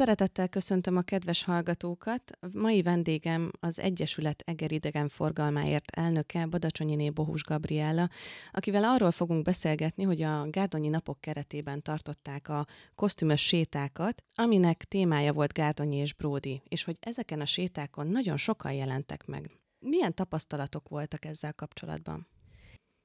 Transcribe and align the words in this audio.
Szeretettel 0.00 0.48
köszöntöm 0.48 0.96
a 0.96 1.02
kedves 1.02 1.44
hallgatókat. 1.44 2.38
Mai 2.52 2.82
vendégem 2.82 3.50
az 3.60 3.78
Egyesület 3.78 4.42
Eger 4.46 4.72
idegenforgalmáért 4.72 5.90
elnöke 5.90 6.46
Badacsonyiné 6.46 7.10
Bohus 7.10 7.42
Gabriella, 7.42 8.08
akivel 8.50 8.84
arról 8.84 9.10
fogunk 9.10 9.44
beszélgetni, 9.44 10.02
hogy 10.02 10.22
a 10.22 10.50
Gárdonyi 10.50 10.88
napok 10.88 11.20
keretében 11.20 11.82
tartották 11.82 12.48
a 12.48 12.66
kosztümös 12.94 13.46
sétákat, 13.46 14.22
aminek 14.34 14.84
témája 14.84 15.32
volt 15.32 15.52
Gárdonyi 15.52 15.96
és 15.96 16.14
Bródi, 16.14 16.62
és 16.68 16.84
hogy 16.84 16.96
ezeken 17.00 17.40
a 17.40 17.46
sétákon 17.46 18.06
nagyon 18.06 18.36
sokan 18.36 18.72
jelentek 18.72 19.26
meg. 19.26 19.50
Milyen 19.78 20.14
tapasztalatok 20.14 20.88
voltak 20.88 21.24
ezzel 21.24 21.52
kapcsolatban? 21.52 22.26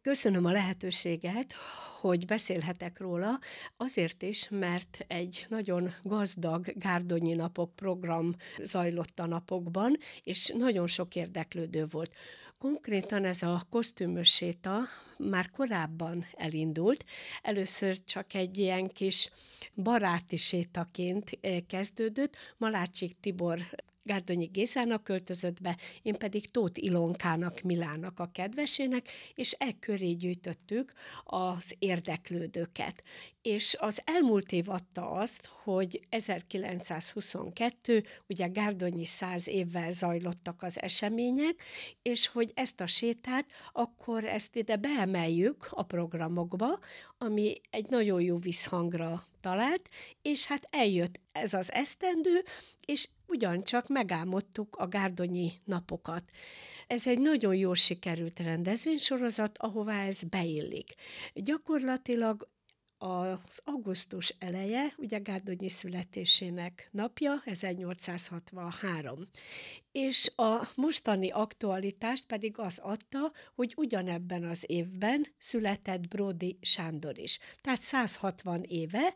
Köszönöm 0.06 0.46
a 0.46 0.52
lehetőséget, 0.52 1.54
hogy 2.00 2.26
beszélhetek 2.26 3.00
róla, 3.00 3.40
azért 3.78 4.22
is, 4.22 4.50
mert 4.50 5.06
egy 5.08 5.46
nagyon 5.50 5.94
gazdag 6.04 6.74
Gárdonyi 6.76 7.34
napok 7.34 7.76
program 7.76 8.36
zajlott 8.64 9.20
a 9.20 9.26
napokban, 9.26 9.98
és 10.24 10.54
nagyon 10.58 10.88
sok 10.88 11.16
érdeklődő 11.16 11.86
volt. 11.90 12.14
Konkrétan 12.58 13.26
ez 13.26 13.42
a 13.42 13.62
kosztümös 13.70 14.30
séta 14.30 14.82
már 15.18 15.50
korábban 15.50 16.26
elindult. 16.34 17.06
Először 17.42 18.04
csak 18.04 18.34
egy 18.34 18.58
ilyen 18.58 18.88
kis 18.88 19.32
baráti 19.76 20.38
sétaként 20.38 21.38
eh, 21.42 21.58
kezdődött. 21.68 22.36
Malácsik 22.58 23.20
Tibor 23.20 23.60
Gárdonyi 24.06 24.46
Gézának 24.46 25.04
költözött 25.04 25.62
be, 25.62 25.78
én 26.02 26.16
pedig 26.16 26.52
Tóth 26.52 26.84
Ilonkának, 26.84 27.62
Milának 27.62 28.20
a 28.20 28.30
kedvesének, 28.32 29.10
és 29.36 29.56
e 29.58 29.72
köré 29.80 30.12
gyűjtöttük 30.12 30.94
az 31.24 31.76
érdeklődőket. 31.80 33.04
És 33.48 33.76
az 33.80 34.02
elmúlt 34.06 34.52
év 34.52 34.70
adta 34.70 35.12
azt, 35.12 35.50
hogy 35.64 36.02
1922, 36.10 38.04
ugye 38.28 38.48
Gárdonyi 38.48 39.06
száz 39.06 39.48
évvel 39.48 39.92
zajlottak 39.92 40.64
az 40.64 40.82
események, 40.82 41.64
és 42.02 42.28
hogy 42.28 42.52
ezt 42.54 42.82
a 42.82 42.88
sétát, 42.88 43.46
akkor 43.72 44.24
ezt 44.24 44.56
ide 44.56 44.76
beemeljük 44.76 45.68
a 45.70 45.84
programokba, 45.84 46.80
ami 47.18 47.62
egy 47.70 47.90
nagyon 47.90 48.22
jó 48.22 48.38
visszhangra 48.38 49.24
talált, 49.42 49.90
és 50.22 50.46
hát 50.46 50.68
eljött 50.72 51.20
ez 51.32 51.54
az 51.54 51.72
esztendő, 51.72 52.44
és 52.86 53.10
ugyancsak 53.28 53.88
megálmodtuk 53.88 54.76
a 54.76 54.88
gárdonyi 54.88 55.52
napokat. 55.64 56.24
Ez 56.88 57.08
egy 57.08 57.20
nagyon 57.20 57.56
jól 57.56 57.76
sikerült 57.76 58.40
rendezvénysorozat, 58.40 59.58
ahová 59.58 60.06
ez 60.06 60.24
beillik. 60.24 60.94
Gyakorlatilag 61.34 62.54
az 62.98 63.62
augusztus 63.64 64.36
eleje, 64.40 64.94
ugye 64.98 65.18
Gárdonyi 65.18 65.70
születésének 65.70 66.90
napja, 66.92 67.42
1863. 67.46 69.24
És 69.92 70.32
a 70.36 70.68
mostani 70.76 71.30
aktualitást 71.30 72.28
pedig 72.28 72.60
az 72.60 72.80
adta, 72.84 73.32
hogy 73.56 73.74
ugyanebben 73.78 74.44
az 74.44 74.64
évben 74.68 75.28
született 75.38 76.08
Brody 76.08 76.58
Sándor 76.62 77.20
is. 77.20 77.40
Tehát 77.62 77.82
160 77.82 78.64
éve, 78.64 79.14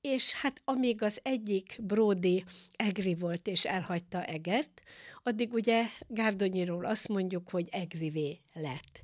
és 0.00 0.32
hát 0.32 0.60
amíg 0.64 1.02
az 1.02 1.20
egyik 1.22 1.78
Brody 1.82 2.44
Egri 2.76 3.14
volt 3.14 3.46
és 3.46 3.64
elhagyta 3.64 4.24
Egert, 4.24 4.82
addig 5.22 5.52
ugye 5.52 5.84
Gárdonyiról 6.08 6.84
azt 6.84 7.08
mondjuk, 7.08 7.50
hogy 7.50 7.68
Egrivé 7.70 8.40
lett 8.52 9.02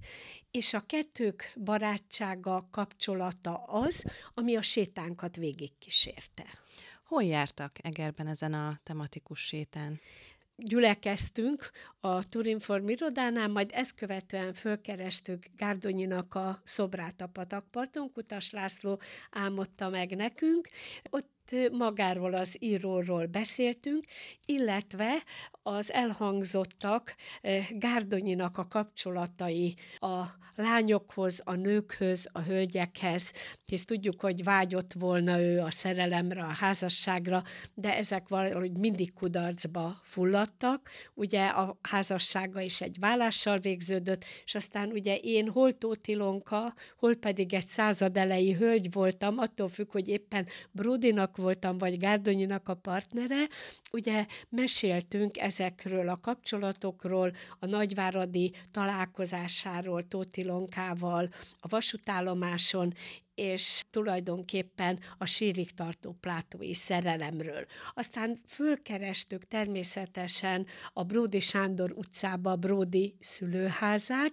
és 0.57 0.73
a 0.75 0.87
kettők 0.87 1.53
barátsága, 1.65 2.69
kapcsolata 2.71 3.55
az, 3.55 4.05
ami 4.35 4.57
a 4.57 4.63
sétánkat 4.63 5.37
végigkísérte. 5.37 6.45
Hol 7.05 7.23
jártak 7.25 7.77
Egerben 7.83 8.27
ezen 8.27 8.55
a 8.55 8.81
tematikus 8.83 9.41
sétán? 9.41 10.01
gyülekeztünk 10.59 11.71
a 12.01 12.29
Turinform 12.29 12.89
irodánál, 12.89 13.49
majd 13.49 13.71
ezt 13.75 13.95
követően 13.95 14.53
fölkerestük 14.53 15.47
Gárdonyinak 15.57 16.35
a 16.35 16.61
szobrát 16.65 17.21
a 17.21 17.27
patakparton, 17.27 18.13
Kutas 18.13 18.51
László 18.51 19.01
álmodta 19.31 19.89
meg 19.89 20.17
nekünk. 20.17 20.69
Ott 21.11 21.36
magáról 21.73 22.35
az 22.35 22.57
íróról 22.59 23.27
beszéltünk, 23.27 24.05
illetve 24.45 25.23
az 25.63 25.93
elhangzottak 25.93 27.15
Gárdonyinak 27.71 28.59
a 28.59 28.69
kapcsolatai 28.69 29.75
a 29.99 30.25
lányokhoz, 30.57 31.43
a 31.45 31.55
nőkhöz, 31.55 32.29
a 32.33 32.41
hölgyekhez, 32.41 33.33
hisz 33.65 33.85
tudjuk, 33.85 34.21
hogy 34.21 34.45
vágyott 34.45 34.93
volna 34.93 35.41
ő 35.41 35.61
a 35.61 35.71
szerelemre, 35.71 36.43
a 36.43 36.53
házasságra, 36.53 37.43
de 37.75 37.97
ezek 37.97 38.29
valahogy 38.29 38.73
mindig 38.79 39.13
kudarcba 39.13 40.01
fulladtak. 40.03 40.91
Ugye 41.15 41.47
a 41.47 41.79
házassága 41.83 42.61
is 42.61 42.81
egy 42.81 42.99
vállással 42.99 43.59
végződött, 43.59 44.25
és 44.45 44.55
aztán 44.55 44.91
ugye 44.91 45.17
én 45.17 45.49
hol 45.49 45.79
Tótilonka, 45.79 46.75
hol 46.99 47.15
pedig 47.15 47.55
egy 47.55 47.67
századelei 47.67 48.53
hölgy 48.53 48.93
voltam, 48.93 49.39
attól 49.39 49.69
függ, 49.69 49.91
hogy 49.91 50.09
éppen 50.09 50.47
Voltam, 51.37 51.79
vagy 51.79 51.99
Gárdonyinak 51.99 52.69
a 52.69 52.75
partnere, 52.75 53.49
ugye 53.93 54.27
meséltünk 54.49 55.39
ezekről 55.39 56.09
a 56.09 56.21
kapcsolatokról, 56.21 57.33
a 57.59 57.67
nagyváradi 57.67 58.53
találkozásáról 58.71 60.09
Tótilonkával, 60.09 61.29
a 61.59 61.69
vasútállomáson, 61.69 62.93
és 63.35 63.85
tulajdonképpen 63.91 64.99
a 65.19 65.27
sírig 65.27 65.71
tartó 65.71 66.17
plátói 66.21 66.75
szerelemről. 66.75 67.67
Aztán 67.95 68.39
fölkerestük 68.47 69.49
természetesen 69.49 70.67
a 70.93 71.03
Bródi 71.03 71.41
Sándor 71.41 71.93
utcába 71.93 72.57
Bródi 72.57 73.17
szülőházát, 73.21 74.33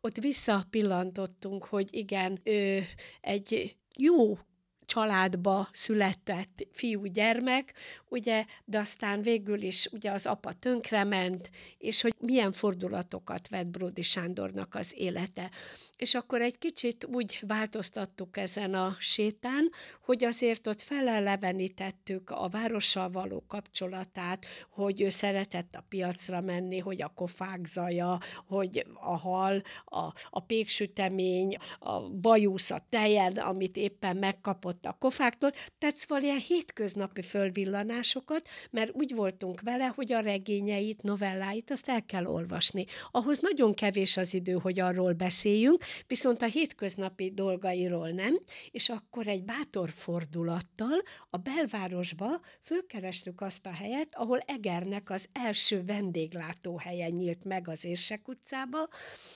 ott 0.00 0.16
visszapillantottunk, 0.16 1.64
hogy 1.64 1.88
igen, 1.90 2.40
ő 2.42 2.84
egy 3.20 3.76
jó 3.96 4.38
családba 4.88 5.68
született 5.72 6.66
fiú-gyermek, 6.72 7.74
ugye, 8.08 8.44
de 8.64 8.78
aztán 8.78 9.22
végül 9.22 9.62
is 9.62 9.88
ugye 9.92 10.10
az 10.10 10.26
apa 10.26 10.52
tönkrement, 10.52 11.50
és 11.78 12.00
hogy 12.00 12.14
milyen 12.18 12.52
fordulatokat 12.52 13.48
vett 13.48 13.66
Bródi 13.66 14.02
Sándornak 14.02 14.74
az 14.74 14.94
élete. 14.96 15.50
És 15.96 16.14
akkor 16.14 16.40
egy 16.40 16.58
kicsit 16.58 17.04
úgy 17.04 17.42
változtattuk 17.46 18.36
ezen 18.36 18.74
a 18.74 18.96
sétán, 18.98 19.70
hogy 20.00 20.24
azért 20.24 20.66
ott 20.66 20.82
felelevenítettük 20.82 22.30
a 22.30 22.48
várossal 22.48 23.10
való 23.10 23.44
kapcsolatát, 23.48 24.46
hogy 24.70 25.00
ő 25.00 25.08
szeretett 25.08 25.74
a 25.74 25.84
piacra 25.88 26.40
menni, 26.40 26.78
hogy 26.78 27.02
a 27.02 27.12
kofák 27.14 27.66
zaja, 27.66 28.18
hogy 28.46 28.86
a 28.94 29.16
hal, 29.16 29.62
a, 29.84 30.12
a 30.30 30.40
péksütemény, 30.40 31.56
a 31.78 32.00
bajusz, 32.00 32.70
a 32.70 32.86
tejed, 32.88 33.38
amit 33.38 33.76
éppen 33.76 34.16
megkapott 34.16 34.77
a 34.86 34.96
kofáktól, 34.98 35.52
tehát 35.78 35.96
szóval 35.96 36.22
ilyen 36.22 36.38
hétköznapi 36.38 37.22
fölvillanásokat, 37.22 38.48
mert 38.70 38.90
úgy 38.92 39.14
voltunk 39.14 39.60
vele, 39.60 39.86
hogy 39.86 40.12
a 40.12 40.20
regényeit, 40.20 41.02
novelláit 41.02 41.70
azt 41.70 41.88
el 41.88 42.04
kell 42.04 42.26
olvasni. 42.26 42.84
Ahhoz 43.10 43.38
nagyon 43.40 43.74
kevés 43.74 44.16
az 44.16 44.34
idő, 44.34 44.52
hogy 44.52 44.80
arról 44.80 45.12
beszéljünk, 45.12 45.84
viszont 46.06 46.42
a 46.42 46.46
hétköznapi 46.46 47.30
dolgairól 47.34 48.08
nem, 48.08 48.38
és 48.70 48.88
akkor 48.88 49.26
egy 49.26 49.44
bátor 49.44 49.90
fordulattal 49.90 51.02
a 51.30 51.36
belvárosba 51.36 52.40
fölkerestük 52.62 53.40
azt 53.40 53.66
a 53.66 53.72
helyet, 53.72 54.14
ahol 54.14 54.38
Egernek 54.38 55.10
az 55.10 55.28
első 55.32 55.84
vendéglátóhelye 55.84 57.08
nyílt 57.08 57.44
meg 57.44 57.68
az 57.68 57.84
Érsek 57.84 58.28
utcába, 58.28 58.88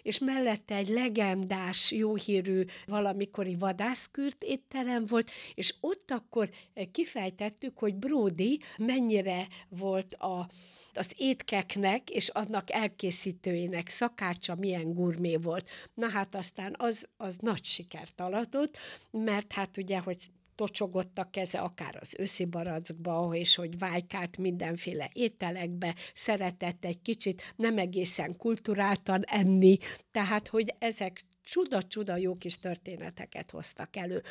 és 0.03 0.19
mellette 0.19 0.75
egy 0.75 0.89
legendás, 0.89 1.93
jóhírű 1.93 2.65
valamikori 2.87 3.55
vadászkürt 3.55 4.43
étterem 4.43 5.07
volt, 5.07 5.31
és 5.55 5.75
ott 5.81 6.11
akkor 6.11 6.51
eh, 6.75 6.87
kifejtettük, 6.93 7.79
hogy 7.79 7.95
Brody 7.95 8.61
mennyire 8.77 9.49
volt 9.69 10.15
a, 10.15 10.49
az 10.95 11.15
étkeknek 11.17 12.11
és 12.11 12.29
annak 12.29 12.73
elkészítőjének 12.73 13.89
szakácsa 13.89 14.55
milyen 14.55 14.95
gurmé 14.95 15.37
volt. 15.37 15.71
Na 15.95 16.11
hát 16.11 16.35
aztán 16.35 16.75
az, 16.79 17.09
az 17.17 17.37
nagy 17.37 17.65
sikert 17.65 18.21
alatott, 18.21 18.79
mert 19.11 19.53
hát 19.53 19.77
ugye, 19.77 19.99
hogy 19.99 20.17
tocsogott 20.55 21.19
a 21.19 21.31
keze, 21.31 21.59
akár 21.59 21.99
az 22.01 22.15
őszi 22.19 22.45
barackba, 22.45 23.31
és 23.33 23.55
hogy 23.55 23.79
vájkált 23.79 24.37
mindenféle 24.37 25.11
ételekbe, 25.13 25.95
szeretett 26.15 26.85
egy 26.85 27.03
kicsit 27.03 27.43
nem 27.57 27.79
egészen 27.79 28.37
kulturáltan 28.37 29.23
enni, 29.25 29.79
tehát 30.11 30.49
hogy 30.49 30.75
ezek 30.79 31.21
csuda-csuda 31.45 32.17
jó 32.17 32.37
kis 32.37 32.59
történeteket 32.59 33.51
hoztak 33.51 33.97
elő. 33.97 34.23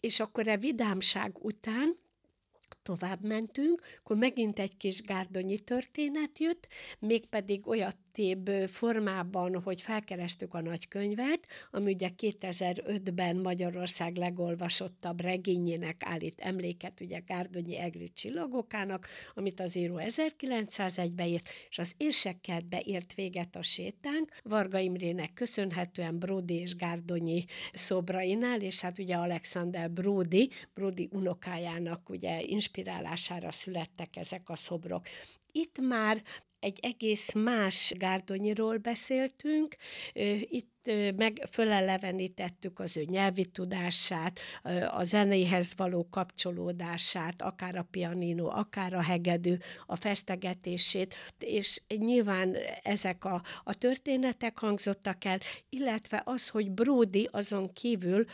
És 0.00 0.20
akkor 0.20 0.48
a 0.48 0.56
vidámság 0.56 1.38
után 1.44 1.98
tovább 2.82 3.24
mentünk, 3.24 3.82
akkor 3.98 4.16
megint 4.16 4.58
egy 4.58 4.76
kis 4.76 5.02
gárdonyi 5.02 5.58
történet 5.58 6.38
jött, 6.38 6.68
mégpedig 6.98 7.66
olyat 7.66 7.96
konkrétébb 8.18 8.68
formában, 8.68 9.60
hogy 9.62 9.80
felkerestük 9.80 10.54
a 10.54 10.60
nagykönyvet, 10.60 11.46
ami 11.70 11.92
ugye 11.92 12.10
2005-ben 12.18 13.36
Magyarország 13.36 14.16
legolvasottabb 14.16 15.20
regényének 15.20 16.02
állít 16.04 16.40
emléket, 16.40 17.00
ugye 17.00 17.18
Gárdonyi 17.18 17.76
Egri 17.76 18.12
csillagokának, 18.12 19.08
amit 19.34 19.60
az 19.60 19.76
író 19.76 20.00
1901-ben 20.04 21.26
írt, 21.26 21.48
és 21.68 21.78
az 21.78 21.92
érsekkertbe 21.96 22.80
ért 22.80 23.14
véget 23.14 23.56
a 23.56 23.62
sétánk, 23.62 24.36
Varga 24.42 24.78
Imrének 24.78 25.32
köszönhetően 25.34 26.18
Brody 26.18 26.54
és 26.54 26.76
Gárdonyi 26.76 27.44
szobrainál, 27.72 28.60
és 28.60 28.80
hát 28.80 28.98
ugye 28.98 29.16
Alexander 29.16 29.90
Brody, 29.90 30.50
Brody 30.74 31.08
unokájának 31.12 32.08
ugye 32.08 32.42
inspirálására 32.42 33.52
születtek 33.52 34.16
ezek 34.16 34.48
a 34.48 34.56
szobrok. 34.56 35.06
Itt 35.52 35.78
már 35.80 36.22
egy 36.60 36.78
egész 36.82 37.32
más 37.32 37.92
Gárdonyiról 37.96 38.76
beszéltünk, 38.76 39.76
itt 40.40 40.76
meg 41.16 41.46
fölelevenítettük 41.50 42.78
az 42.78 42.96
ő 42.96 43.04
nyelvi 43.04 43.44
tudását, 43.44 44.40
a 44.90 45.04
zenéhez 45.04 45.72
való 45.76 46.08
kapcsolódását, 46.10 47.42
akár 47.42 47.76
a 47.76 47.86
pianino, 47.90 48.46
akár 48.46 48.94
a 48.94 49.02
hegedű, 49.02 49.56
a 49.86 49.96
festegetését, 49.96 51.14
és 51.38 51.82
nyilván 51.88 52.56
ezek 52.82 53.24
a, 53.24 53.42
a 53.64 53.74
történetek 53.74 54.58
hangzottak 54.58 55.24
el, 55.24 55.38
illetve 55.68 56.22
az, 56.24 56.48
hogy 56.48 56.70
Brody 56.70 57.28
azon 57.32 57.72
kívül, 57.72 58.24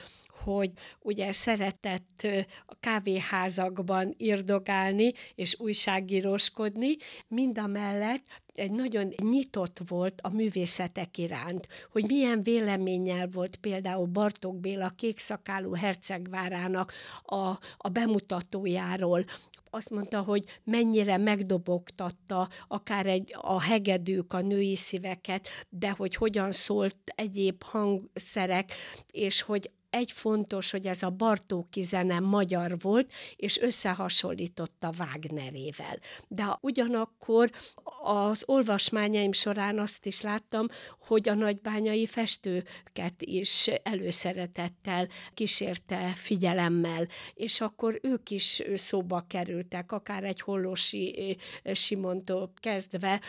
hogy 0.44 0.70
ugye 1.00 1.32
szeretett 1.32 2.26
a 2.66 2.74
kávéházakban 2.80 4.14
irdogálni 4.16 5.12
és 5.34 5.60
újságíróskodni, 5.60 6.96
mind 7.28 7.58
a 7.58 7.66
mellett 7.66 8.42
egy 8.54 8.72
nagyon 8.72 9.12
nyitott 9.22 9.80
volt 9.86 10.20
a 10.22 10.28
művészetek 10.28 11.18
iránt, 11.18 11.68
hogy 11.92 12.04
milyen 12.04 12.42
véleménnyel 12.42 13.28
volt 13.28 13.56
például 13.56 14.06
Bartók 14.06 14.60
Béla 14.60 14.88
kékszakálú 14.88 15.74
hercegvárának 15.74 16.92
a, 17.22 17.48
a 17.76 17.88
bemutatójáról, 17.92 19.24
azt 19.74 19.90
mondta, 19.90 20.22
hogy 20.22 20.44
mennyire 20.64 21.16
megdobogtatta 21.16 22.48
akár 22.68 23.06
egy, 23.06 23.34
a 23.40 23.62
hegedűk 23.62 24.32
a 24.32 24.40
női 24.40 24.76
szíveket, 24.76 25.48
de 25.68 25.90
hogy 25.90 26.14
hogyan 26.14 26.52
szólt 26.52 26.96
egyéb 27.04 27.62
hangszerek, 27.62 28.72
és 29.10 29.42
hogy 29.42 29.70
egy 29.94 30.12
fontos, 30.12 30.70
hogy 30.70 30.86
ez 30.86 31.02
a 31.02 31.10
Bartóki 31.10 31.82
zene 31.82 32.20
magyar 32.20 32.78
volt, 32.80 33.12
és 33.36 33.58
összehasonlította 33.60 34.90
Wagnerével. 34.98 35.98
De 36.28 36.58
ugyanakkor 36.60 37.50
az 38.02 38.42
olvasmányaim 38.46 39.32
során 39.32 39.78
azt 39.78 40.06
is 40.06 40.20
láttam, 40.20 40.66
hogy 40.98 41.28
a 41.28 41.34
nagybányai 41.34 42.06
festőket 42.06 43.14
is 43.18 43.66
előszeretettel 43.82 45.08
kísérte 45.34 46.12
figyelemmel, 46.14 47.06
és 47.34 47.60
akkor 47.60 47.98
ők 48.02 48.30
is 48.30 48.62
szóba 48.74 49.24
kerültek, 49.28 49.92
akár 49.92 50.24
egy 50.24 50.40
Hollósi 50.40 51.36
Simontól 51.72 52.52
kezdve 52.60 53.20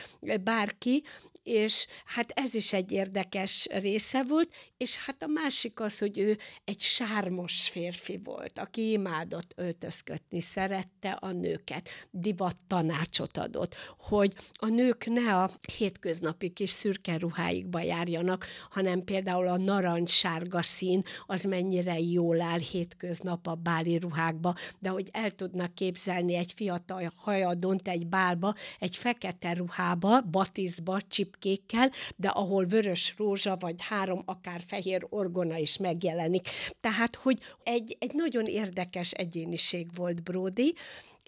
bárki, 0.43 1.03
és 1.45 1.87
hát 2.05 2.31
ez 2.35 2.53
is 2.53 2.73
egy 2.73 2.91
érdekes 2.91 3.67
része 3.71 4.23
volt, 4.23 4.53
és 4.77 4.97
hát 4.97 5.23
a 5.23 5.27
másik 5.27 5.79
az, 5.79 5.99
hogy 5.99 6.17
ő 6.17 6.37
egy 6.63 6.79
sármos 6.79 7.69
férfi 7.69 8.19
volt, 8.23 8.59
aki 8.59 8.91
imádott 8.91 9.53
öltözködni, 9.55 10.41
szerette 10.41 11.11
a 11.11 11.31
nőket, 11.31 11.89
divat 12.11 12.55
tanácsot 12.67 13.37
adott, 13.37 13.75
hogy 13.97 14.33
a 14.53 14.67
nők 14.67 15.05
ne 15.05 15.35
a 15.35 15.49
hétköznapi 15.77 16.49
kis 16.49 16.69
szürke 16.69 17.17
ruháikba 17.17 17.81
járjanak, 17.81 18.45
hanem 18.69 19.03
például 19.03 19.47
a 19.47 19.57
narancssárga 19.57 20.61
szín 20.61 21.03
az 21.25 21.43
mennyire 21.43 21.99
jól 21.99 22.41
áll 22.41 22.59
hétköznap 22.59 23.47
a 23.47 23.55
báli 23.55 23.97
ruhákba, 23.97 24.55
de 24.79 24.89
hogy 24.89 25.09
el 25.11 25.31
tudnak 25.31 25.75
képzelni 25.75 26.35
egy 26.35 26.53
fiatal 26.55 27.11
hajadont 27.15 27.87
egy 27.87 28.07
bálba, 28.07 28.55
egy 28.79 28.95
fekete 28.95 29.53
ruhába, 29.53 30.21
batisztba, 30.21 30.99
csipkékkel, 31.39 31.91
de 32.15 32.27
ahol 32.27 32.65
vörös 32.65 33.13
rózsa 33.17 33.55
vagy 33.59 33.75
három 33.77 34.21
akár 34.25 34.61
fehér 34.67 35.05
orgona 35.09 35.57
is 35.57 35.77
megjelenik. 35.77 36.49
Tehát, 36.81 37.15
hogy 37.15 37.39
egy, 37.63 37.97
egy 37.99 38.13
nagyon 38.13 38.43
érdekes 38.43 39.11
egyéniség 39.11 39.87
volt 39.95 40.23
Brody, 40.23 40.75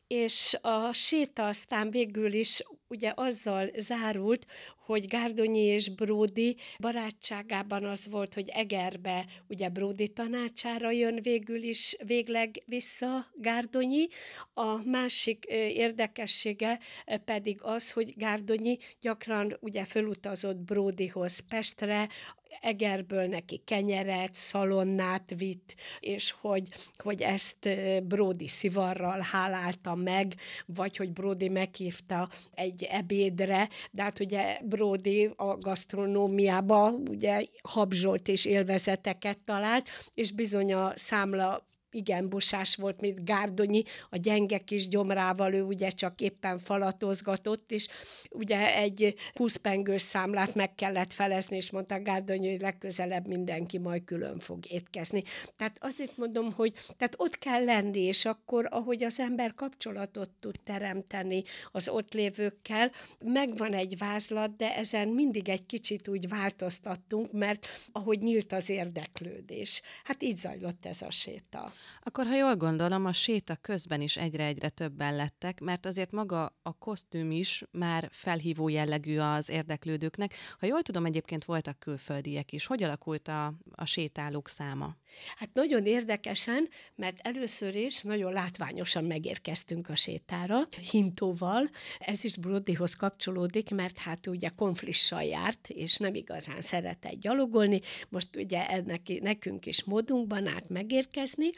és 0.08 0.58
a 0.62 0.94
séta 0.94 1.48
aztán 1.48 1.92
végül 1.92 2.34
is 2.34 2.64
ugye 2.88 3.12
azzal 3.16 3.72
zárult, 3.78 4.46
hogy 4.86 5.08
Gárdonyi 5.08 5.60
és 5.60 5.90
Bródi 5.90 6.56
barátságában 6.80 7.84
az 7.86 8.08
volt, 8.10 8.34
hogy 8.34 8.50
Egerbe 8.50 9.26
ugye 9.48 9.70
Bródi 9.70 10.08
tanácsára 10.08 10.92
jön 10.92 11.22
végül 11.22 11.64
is 11.64 11.96
végleg 12.06 12.64
vissza 12.66 13.28
Gárdonyi. 13.36 14.08
A 14.54 14.90
másik 14.90 15.46
érdekessége 15.74 16.80
pedig 17.26 17.60
az, 17.62 17.92
hogy 17.92 18.14
Gárdonyi 18.18 18.78
gyakran 19.02 19.58
ugye 19.60 19.84
fölutazott 19.86 20.58
Bródihoz 20.58 21.40
Pestre, 21.40 22.10
Egerből 22.62 23.28
neki 23.28 23.62
kenyeret, 23.66 24.34
szalonnát 24.34 25.34
vitt, 25.38 25.76
és 26.00 26.36
hogy, 26.42 26.68
hogy 26.98 27.22
ezt 27.22 27.70
Brody 28.04 28.48
szivarral 28.48 29.20
hálálta 29.32 29.96
meg, 29.96 30.34
vagy 30.66 30.98
hogy 30.98 31.14
Brody 31.14 31.50
meghívta 31.50 32.30
egy 32.54 32.84
ebédre, 32.84 33.70
de 33.92 34.04
hát 34.04 34.20
ugye 34.20 34.60
Brody 34.64 35.30
a 35.36 35.58
gasztronómiába 35.58 36.90
ugye 36.90 37.46
habzsolt 37.62 38.28
és 38.28 38.46
élvezeteket 38.46 39.38
talált, 39.40 39.90
és 40.14 40.32
bizony 40.32 40.74
a 40.74 40.92
számla 40.96 41.68
igen 41.98 42.30
busás 42.30 42.76
volt, 42.76 43.02
mint 43.02 43.26
Gárdonyi, 43.26 43.84
a 44.10 44.18
gyenge 44.18 44.58
kis 44.58 44.88
gyomrával 44.88 45.54
ő 45.54 45.62
ugye 45.62 45.90
csak 45.90 46.22
éppen 46.22 46.60
falatozgatott, 46.60 47.72
és 47.72 47.88
ugye 48.30 48.76
egy 48.76 49.16
húszpengős 49.34 50.02
számlát 50.02 50.56
meg 50.56 50.76
kellett 50.76 51.14
felezni, 51.14 51.56
és 51.56 51.72
mondta 51.72 52.02
Gárdonyi, 52.02 52.50
hogy 52.50 52.62
legközelebb 52.62 53.28
mindenki 53.28 53.78
majd 53.78 54.04
külön 54.04 54.40
fog 54.40 54.72
étkezni. 54.72 55.24
Tehát 55.56 55.78
azért 55.80 56.18
mondom, 56.18 56.52
hogy 56.54 56.74
tehát 56.74 57.16
ott 57.18 57.38
kell 57.38 57.64
lenni, 57.64 58.00
és 58.00 58.26
akkor, 58.26 58.68
ahogy 58.70 59.04
az 59.04 59.20
ember 59.20 59.54
kapcsolatot 59.54 60.30
tud 60.40 60.60
teremteni 60.64 61.44
az 61.72 61.90
ott 61.90 62.14
lévőkkel, 62.14 62.92
megvan 63.20 63.74
egy 63.74 63.98
vázlat, 63.98 64.56
de 64.56 64.76
ezen 64.76 65.08
mindig 65.08 65.50
egy 65.50 65.66
kicsit 65.66 66.08
úgy 66.08 66.30
változtattunk, 66.30 67.32
mert 67.32 67.68
ahogy 67.92 68.20
nyílt 68.20 68.54
az 68.54 68.70
érdeklődés. 68.70 69.82
Hát 70.04 70.24
így 70.24 70.36
zajlott 70.36 70.86
ez 70.86 71.02
a 71.02 71.12
séta. 71.12 71.74
Akkor, 72.04 72.26
ha 72.26 72.36
jól 72.36 72.56
gondolom, 72.56 73.06
a 73.06 73.14
séta 73.14 73.56
közben 73.56 74.02
is 74.02 74.18
egyre-egyre 74.18 74.70
többen 74.70 75.16
lettek, 75.16 75.60
mert 75.60 75.86
azért 75.86 76.12
maga 76.12 76.56
a 76.62 76.78
kosztüm 76.78 77.32
is 77.32 77.64
már 77.72 78.10
felhívó 78.12 78.70
jellegű 78.70 79.18
az 79.18 79.50
érdeklődőknek. 79.50 80.34
Ha 80.60 80.66
jól 80.66 80.82
tudom, 80.82 81.06
egyébként 81.06 81.46
voltak 81.46 81.80
külföldiek 81.80 82.52
is. 82.52 82.66
Hogy 82.66 82.84
alakult 82.84 83.28
a, 83.28 83.54
a 83.72 83.86
sétálók 83.86 84.50
száma? 84.50 84.96
Hát 85.36 85.50
nagyon 85.54 85.86
érdekesen, 85.86 86.70
mert 86.96 87.20
először 87.20 87.76
is 87.76 88.02
nagyon 88.02 88.34
látványosan 88.34 89.04
megérkeztünk 89.04 89.90
a 89.90 89.96
sétára, 89.96 90.68
hintóval. 90.92 91.70
Ez 92.00 92.24
is 92.24 92.38
Brodyhoz 92.38 92.94
kapcsolódik, 92.94 93.70
mert 93.70 93.98
hát 93.98 94.28
ugye 94.28 94.50
konflissal 94.50 95.24
járt, 95.24 95.70
és 95.70 95.98
nem 95.98 96.16
igazán 96.16 96.62
szeretett 96.62 97.20
gyalogolni. 97.20 97.82
Most 98.10 98.36
ugye 98.36 98.68
ennek, 98.70 99.02
nekünk 99.22 99.66
is 99.66 99.84
módunkban 99.84 100.48
át 100.48 100.70
megérkezni, 100.70 101.50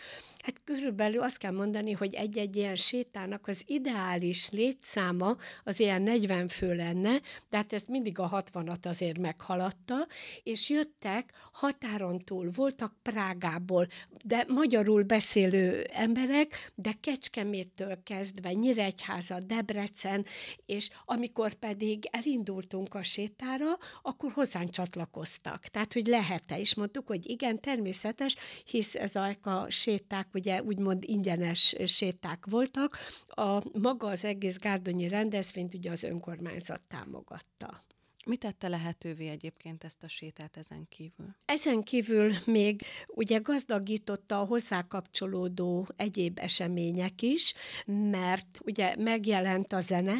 Hát 0.43 0.61
körülbelül 0.63 1.21
azt 1.21 1.37
kell 1.37 1.51
mondani, 1.51 1.91
hogy 1.91 2.13
egy-egy 2.13 2.55
ilyen 2.55 2.75
sétának 2.75 3.47
az 3.47 3.63
ideális 3.65 4.49
létszáma 4.49 5.37
az 5.63 5.79
ilyen 5.79 6.01
40 6.01 6.47
fő 6.47 6.73
lenne, 6.75 7.21
de 7.49 7.57
hát 7.57 7.73
ezt 7.73 7.87
mindig 7.87 8.19
a 8.19 8.29
60-at 8.29 8.87
azért 8.87 9.17
meghaladta, 9.17 9.95
és 10.43 10.69
jöttek 10.69 11.33
határon 11.51 12.19
túl, 12.19 12.49
voltak 12.55 12.93
Prágából, 13.01 13.87
de 14.25 14.45
magyarul 14.47 15.03
beszélő 15.03 15.83
emberek, 15.93 16.71
de 16.75 16.91
Kecskeméttől 17.01 18.03
kezdve 18.03 18.51
Nyíregyháza, 18.51 19.39
Debrecen, 19.39 20.25
és 20.65 20.89
amikor 21.05 21.53
pedig 21.53 22.07
elindultunk 22.11 22.93
a 22.93 23.03
sétára, 23.03 23.77
akkor 24.01 24.31
hozzánk 24.31 24.69
csatlakoztak. 24.69 25.65
Tehát, 25.65 25.93
hogy 25.93 26.07
lehet-e, 26.07 26.59
és 26.59 26.75
mondtuk, 26.75 27.07
hogy 27.07 27.29
igen, 27.29 27.59
természetes, 27.59 28.35
hisz 28.65 28.95
ezek 28.95 29.45
a 29.45 29.65
séták 29.99 30.27
ugye 30.33 30.63
úgymond 30.63 31.03
ingyenes 31.05 31.75
séták 31.85 32.45
voltak. 32.49 32.97
A 33.27 33.79
maga 33.79 34.07
az 34.07 34.23
egész 34.25 34.57
Gárdonyi 34.57 35.07
rendezvényt 35.07 35.73
ugye 35.73 35.91
az 35.91 36.03
önkormányzat 36.03 36.81
támogatta. 36.87 37.81
Mi 38.25 38.37
tette 38.37 38.67
lehetővé 38.67 39.27
egyébként 39.27 39.83
ezt 39.83 40.03
a 40.03 40.07
sétát 40.07 40.57
ezen 40.57 40.87
kívül? 40.89 41.35
Ezen 41.45 41.83
kívül 41.83 42.33
még 42.45 42.81
ugye 43.07 43.37
gazdagította 43.37 44.39
a 44.39 44.45
hozzá 44.45 44.87
kapcsolódó 44.87 45.87
egyéb 45.95 46.39
események 46.41 47.21
is, 47.21 47.53
mert 47.85 48.59
ugye 48.65 48.95
megjelent 48.95 49.73
a 49.73 49.79
zene, 49.79 50.15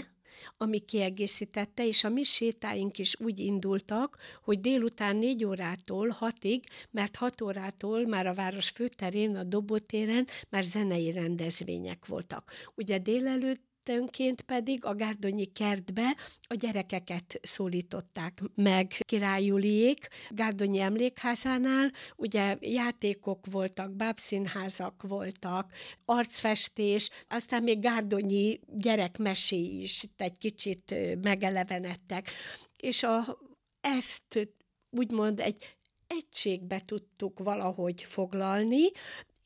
ami 0.57 0.79
kiegészítette, 0.79 1.87
és 1.87 2.03
a 2.03 2.09
mi 2.09 2.23
sétáink 2.23 2.97
is 2.97 3.19
úgy 3.19 3.39
indultak, 3.39 4.17
hogy 4.43 4.59
délután 4.59 5.15
négy 5.15 5.45
órától 5.45 6.09
hatig, 6.09 6.63
mert 6.91 7.15
hat 7.15 7.41
órától 7.41 8.07
már 8.07 8.27
a 8.27 8.33
város 8.33 8.69
főterén, 8.69 9.35
a 9.35 9.43
Dobótéren 9.43 10.27
már 10.49 10.63
zenei 10.63 11.11
rendezvények 11.11 12.05
voltak. 12.05 12.51
Ugye 12.75 12.97
délelőtt 12.97 13.68
estőnként 13.89 14.41
pedig 14.41 14.85
a 14.85 14.95
Gárdonyi 14.95 15.45
kertbe 15.45 16.15
a 16.47 16.53
gyerekeket 16.53 17.39
szólították 17.41 18.41
meg 18.55 18.91
Királyuliék 18.99 20.07
Gárdonyi 20.29 20.79
emlékházánál, 20.79 21.91
ugye 22.15 22.57
játékok 22.59 23.45
voltak, 23.51 23.91
bábszínházak 23.91 25.03
voltak, 25.07 25.71
arcfestés, 26.05 27.09
aztán 27.27 27.63
még 27.63 27.79
Gárdonyi 27.79 28.59
gyerekmesé 28.67 29.81
is 29.81 30.05
egy 30.17 30.37
kicsit 30.37 30.95
megelevenedtek. 31.21 32.29
És 32.77 33.03
a, 33.03 33.37
ezt 33.81 34.49
úgymond 34.89 35.39
egy 35.39 35.77
egységbe 36.07 36.81
tudtuk 36.85 37.39
valahogy 37.39 38.03
foglalni, 38.03 38.91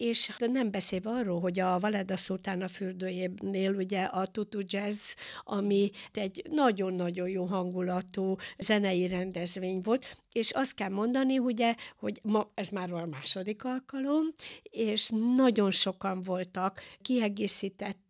és 0.03 0.31
nem 0.37 0.71
beszélve 0.71 1.09
arról, 1.09 1.39
hogy 1.39 1.59
a 1.59 1.79
Valeda 1.79 2.17
Szultána 2.17 2.67
fürdőjénél 2.67 3.73
ugye 3.73 4.03
a 4.03 4.25
Tutu 4.25 4.59
Jazz, 4.65 5.11
ami 5.43 5.89
egy 6.13 6.43
nagyon-nagyon 6.49 7.29
jó 7.29 7.45
hangulatú 7.45 8.35
zenei 8.57 9.07
rendezvény 9.07 9.81
volt, 9.81 10.17
és 10.31 10.51
azt 10.51 10.73
kell 10.73 10.89
mondani, 10.89 11.39
ugye, 11.39 11.75
hogy 11.99 12.19
ma 12.23 12.51
ez 12.53 12.69
már 12.69 12.91
a 12.93 13.05
második 13.05 13.63
alkalom, 13.63 14.25
és 14.63 15.09
nagyon 15.35 15.71
sokan 15.71 16.21
voltak, 16.21 16.81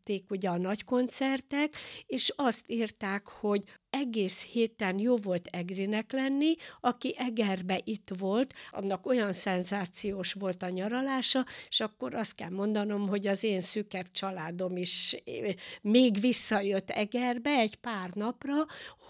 kiegészítették 0.04 0.30
ugye 0.30 0.50
a 0.50 0.58
nagy 0.58 0.84
koncertek, 0.84 1.76
és 2.06 2.34
azt 2.36 2.64
írták, 2.68 3.28
hogy 3.28 3.64
egész 3.90 4.44
héten 4.44 5.00
jó 5.00 5.16
volt 5.16 5.48
Egrinek 5.48 6.12
lenni, 6.12 6.56
aki 6.82 7.16
Egerbe 7.18 7.82
itt 7.84 8.10
volt, 8.18 8.54
annak 8.72 9.06
olyan 9.06 9.34
szenzációs 9.34 10.34
volt 10.34 10.64
a 10.64 10.70
nyaralása, 10.70 11.46
és 11.70 11.80
akkor 11.80 12.16
azt 12.16 12.36
kell 12.36 12.50
mondanom, 12.50 13.08
hogy 13.08 13.28
az 13.28 13.44
én 13.44 13.62
szükebb 13.62 14.12
családom 14.12 14.78
is 14.78 15.14
eh, 15.26 15.54
még 15.82 16.20
visszajött 16.20 16.90
Egerbe 16.90 17.50
egy 17.50 17.76
pár 17.76 18.10
napra, 18.14 18.54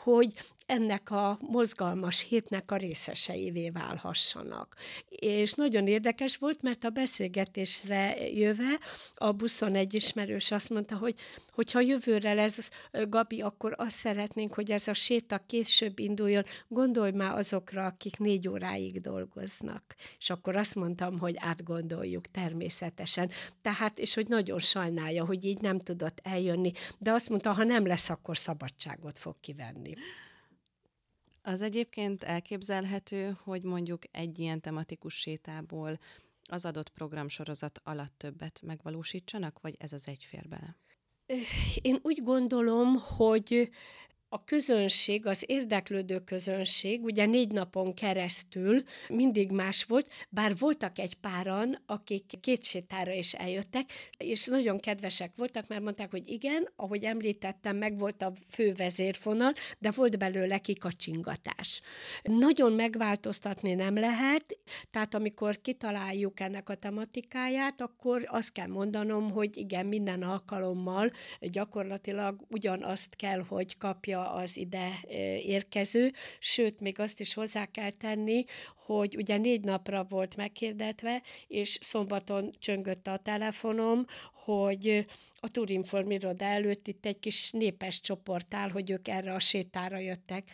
hogy 0.04 0.34
ennek 0.66 1.12
a 1.12 1.38
mozgalmas 1.42 2.26
hétnek 2.30 2.72
a 2.72 2.76
részeseivé 2.76 3.70
válhassanak. 3.70 4.76
És 5.10 5.54
nagyon 5.54 5.88
érdekes 5.88 6.38
volt, 6.38 6.62
mert 6.62 6.84
a 6.84 6.90
beszélgetésre 6.90 8.30
jöve 8.30 8.80
a 9.16 9.32
buszon 9.32 9.76
egy 9.76 9.94
ismerős 9.94 10.52
azt 10.52 10.70
mondta, 10.70 10.96
hogy 10.96 11.16
hogyha 11.54 11.80
jövőre 11.80 12.34
lesz, 12.34 12.70
Gabi, 12.92 13.42
akkor 13.42 13.74
azt 13.78 13.98
szeretnénk, 13.98 14.54
hogy 14.54 14.72
ez 14.72 14.88
a 14.88 14.94
séta 14.94 15.38
később 15.38 16.00
induljon, 16.00 16.44
gondolj 16.68 17.12
már 17.12 17.38
azokra, 17.38 17.86
akik 17.86 18.18
négy 18.18 18.48
óráig 18.48 19.02
dolgoznak. 19.02 19.96
És 20.18 20.30
akkor 20.30 20.56
azt 20.56 20.76
mondtam, 20.76 21.18
hogy 21.18 21.36
átgondoljuk 21.38 22.28
természetesen. 22.28 23.32
Tehát, 23.62 24.00
és 24.00 24.14
hogy 24.14 24.28
nagyon 24.28 24.60
sajnálja, 24.60 25.26
hogy 25.26 25.44
így 25.44 25.62
nem 25.62 25.80
tudott 25.80 26.20
eljönni, 26.24 26.72
de 26.98 27.12
azt 27.12 27.30
mondta, 27.30 27.52
ha 27.52 27.64
nem 27.64 27.86
lesz, 27.86 28.10
akkor 28.10 28.38
szabadságot 28.38 29.18
fog 29.18 29.36
kivenni. 29.40 29.94
Az 31.42 31.62
egyébként 31.62 32.24
elképzelhető, 32.24 33.38
hogy 33.44 33.64
mondjuk 33.64 34.02
egy 34.12 34.40
ilyen 34.40 34.62
tematikus 34.62 35.14
sétából 35.14 36.00
az 36.44 36.66
adott 36.66 36.90
programsorozat 36.90 37.82
alatt 37.84 38.14
többet 38.18 38.62
megvalósítsanak, 38.62 39.62
vagy 39.62 39.76
ez 39.80 39.94
az 39.94 40.08
egy 40.08 40.24
fér 40.30 40.48
bele? 40.48 40.76
Én 41.82 42.00
úgy 42.02 42.24
gondolom, 42.24 42.98
hogy 43.18 43.70
a 44.34 44.44
közönség, 44.46 45.26
az 45.26 45.44
érdeklődő 45.48 46.20
közönség, 46.20 47.04
ugye 47.04 47.26
négy 47.26 47.52
napon 47.52 47.94
keresztül 47.94 48.84
mindig 49.08 49.52
más 49.52 49.84
volt, 49.84 50.10
bár 50.30 50.58
voltak 50.58 51.00
egy 51.00 51.16
páran, 51.16 51.78
akik 51.86 52.24
két 52.42 52.64
sétára 52.64 53.12
is 53.12 53.34
eljöttek, 53.34 53.90
és 54.18 54.46
nagyon 54.46 54.80
kedvesek 54.80 55.32
voltak, 55.36 55.68
mert 55.68 55.82
mondták, 55.82 56.12
hogy 56.12 56.30
igen, 56.30 56.70
ahogy 56.76 57.04
említettem, 57.04 57.78
meg 57.78 57.98
volt 57.98 58.22
a 58.22 58.34
fő 58.50 58.74
vezérfonal, 58.74 59.54
de 59.80 59.92
volt 59.92 60.18
belőle 60.18 60.58
kikacsingatás. 60.58 61.82
Nagyon 62.24 62.72
megváltoztatni 62.72 63.74
nem 63.74 63.96
lehet, 63.96 64.58
tehát 64.92 65.14
amikor 65.14 65.62
kitaláljuk 65.62 66.40
ennek 66.40 66.70
a 66.70 66.76
tematikáját, 66.76 67.82
akkor 67.82 68.24
azt 68.26 68.52
kell 68.52 68.68
mondanom, 68.68 69.32
hogy 69.32 69.58
igen, 69.58 69.86
minden 69.86 70.24
alkalommal 70.24 71.12
gyakorlatilag 71.40 72.46
ugyanazt 72.50 73.16
kell, 73.16 73.44
hogy 73.48 73.78
kapja 73.78 74.22
az 74.24 74.58
ide 74.58 74.90
érkező, 75.46 76.12
sőt, 76.40 76.80
még 76.80 77.00
azt 77.00 77.20
is 77.20 77.34
hozzá 77.34 77.66
kell 77.66 77.92
tenni, 77.92 78.44
hogy 78.86 79.16
ugye 79.16 79.38
négy 79.38 79.62
napra 79.62 80.06
volt 80.10 80.36
meghirdetve, 80.36 81.22
és 81.48 81.78
szombaton 81.82 82.52
csöngött 82.60 83.08
a 83.08 83.18
telefonom, 83.18 84.06
hogy 84.34 85.06
a 85.40 85.50
Turinform 85.50 86.12
iroda 86.12 86.46
előtt 86.46 86.88
itt 86.88 87.06
egy 87.06 87.20
kis 87.20 87.52
népes 87.52 88.02
csoport 88.02 88.54
áll, 88.54 88.70
hogy 88.70 88.90
ők 88.90 89.08
erre 89.08 89.34
a 89.34 89.40
sétára 89.40 89.98
jöttek 89.98 90.52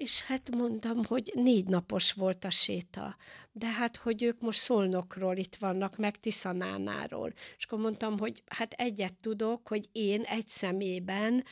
és 0.00 0.22
hát 0.22 0.50
mondtam, 0.56 1.04
hogy 1.04 1.32
négy 1.34 1.64
napos 1.64 2.12
volt 2.12 2.44
a 2.44 2.50
séta, 2.50 3.16
de 3.52 3.66
hát, 3.66 3.96
hogy 3.96 4.22
ők 4.22 4.40
most 4.40 4.58
Szolnokról 4.58 5.36
itt 5.36 5.56
vannak, 5.56 5.96
meg 5.96 6.16
Tiszanánáról. 6.16 7.32
És 7.56 7.64
akkor 7.64 7.78
mondtam, 7.78 8.18
hogy 8.18 8.42
hát 8.46 8.72
egyet 8.72 9.14
tudok, 9.14 9.68
hogy 9.68 9.88
én 9.92 10.22
egy 10.22 10.48
szemében 10.48 11.44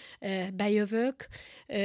bejövök, 0.54 1.26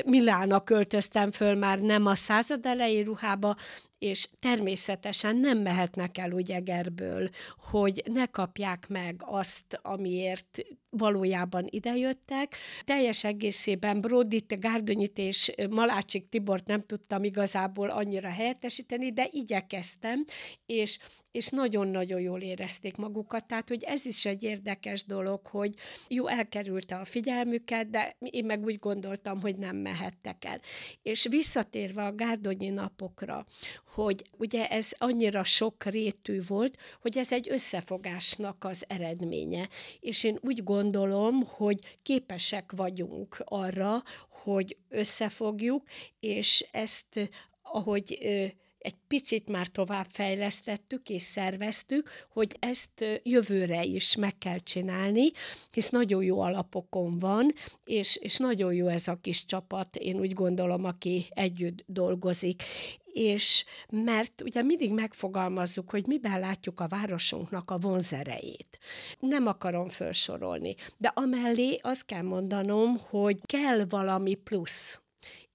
Milána 0.06 0.64
költöztem 0.64 1.32
föl 1.32 1.56
már 1.56 1.80
nem 1.80 2.06
a 2.06 2.16
század 2.16 2.66
elejé 2.66 3.00
ruhába, 3.00 3.56
és 4.04 4.30
természetesen 4.40 5.36
nem 5.36 5.58
mehetnek 5.58 6.18
el 6.18 6.32
úgy 6.32 6.52
Egerből, 6.52 7.30
hogy 7.58 8.04
ne 8.06 8.26
kapják 8.26 8.88
meg 8.88 9.16
azt, 9.26 9.80
amiért 9.82 10.62
valójában 10.90 11.68
idejöttek. 11.70 12.56
Teljes 12.84 13.24
egészében 13.24 14.02
Brodit, 14.02 14.60
Gárdonyit 14.60 15.18
és 15.18 15.52
Malácsik 15.70 16.30
Tibort 16.30 16.66
nem 16.66 16.82
tudtam 16.82 17.24
igazából 17.24 17.90
annyira 17.90 18.30
helyettesíteni, 18.30 19.12
de 19.12 19.28
igyekeztem, 19.32 20.24
és 20.66 21.00
és 21.34 21.50
nagyon-nagyon 21.50 22.20
jól 22.20 22.42
érezték 22.42 22.96
magukat. 22.96 23.46
Tehát, 23.46 23.70
hogy 23.70 23.84
ez 23.84 24.06
is 24.06 24.26
egy 24.26 24.44
érdekes 24.44 25.06
dolog, 25.06 25.48
hogy 25.48 25.76
jó, 26.08 26.28
elkerülte 26.28 26.96
a 26.96 27.06
figyelmüket, 27.06 27.90
de 27.90 28.16
én 28.20 28.46
meg 28.46 28.64
úgy 28.64 28.80
gondoltam, 28.80 29.42
hogy 29.42 29.58
nem 29.58 29.76
mehettek 29.76 30.46
el. 30.46 30.62
És 31.02 31.28
visszatérve 31.30 32.06
a 32.06 32.16
gárdonyi 32.16 32.70
napokra, 32.70 33.46
hogy 33.86 34.24
ugye 34.38 34.68
ez 34.68 34.92
annyira 34.98 35.44
sok 35.44 35.84
rétű 35.84 36.42
volt, 36.48 36.78
hogy 37.02 37.18
ez 37.18 37.32
egy 37.32 37.50
összefogásnak 37.50 38.64
az 38.64 38.84
eredménye. 38.88 39.70
És 40.00 40.24
én 40.24 40.40
úgy 40.42 40.64
gondolom, 40.64 41.44
hogy 41.46 41.80
képesek 42.04 42.72
vagyunk 42.72 43.42
arra, 43.46 44.04
hogy 44.30 44.78
összefogjuk, 44.90 45.84
és 46.20 46.66
ezt, 46.72 47.32
ahogy 47.62 48.18
egy 48.84 48.96
picit 49.08 49.50
már 49.50 49.68
tovább 49.68 50.08
fejlesztettük 50.12 51.10
és 51.10 51.22
szerveztük, 51.22 52.10
hogy 52.30 52.56
ezt 52.60 53.22
jövőre 53.24 53.84
is 53.84 54.16
meg 54.16 54.38
kell 54.38 54.60
csinálni, 54.60 55.32
hisz 55.72 55.90
nagyon 55.90 56.24
jó 56.24 56.40
alapokon 56.40 57.20
van, 57.20 57.52
és, 57.86 58.16
és 58.16 58.38
nagyon 58.38 58.74
jó 58.74 58.88
ez 58.88 59.08
a 59.08 59.20
kis 59.22 59.46
csapat, 59.46 59.96
én 59.96 60.20
úgy 60.20 60.34
gondolom, 60.34 60.84
aki 60.84 61.26
együtt 61.30 61.84
dolgozik 61.88 62.64
és 63.14 63.66
mert 63.90 64.42
ugye 64.42 64.62
mindig 64.62 64.94
megfogalmazzuk, 64.94 65.90
hogy 65.90 66.08
miben 66.08 66.40
látjuk 66.40 66.80
a 66.80 66.88
városunknak 66.88 67.72
a 67.72 67.78
vonzerejét. 67.78 68.80
Nem 69.20 69.48
akarom 69.48 69.90
felsorolni, 69.90 70.76
de 70.98 71.12
amellé 71.16 71.80
azt 71.82 72.06
kell 72.06 72.22
mondanom, 72.22 72.98
hogy 73.10 73.40
kell 73.46 73.86
valami 73.90 74.34
plusz. 74.34 75.02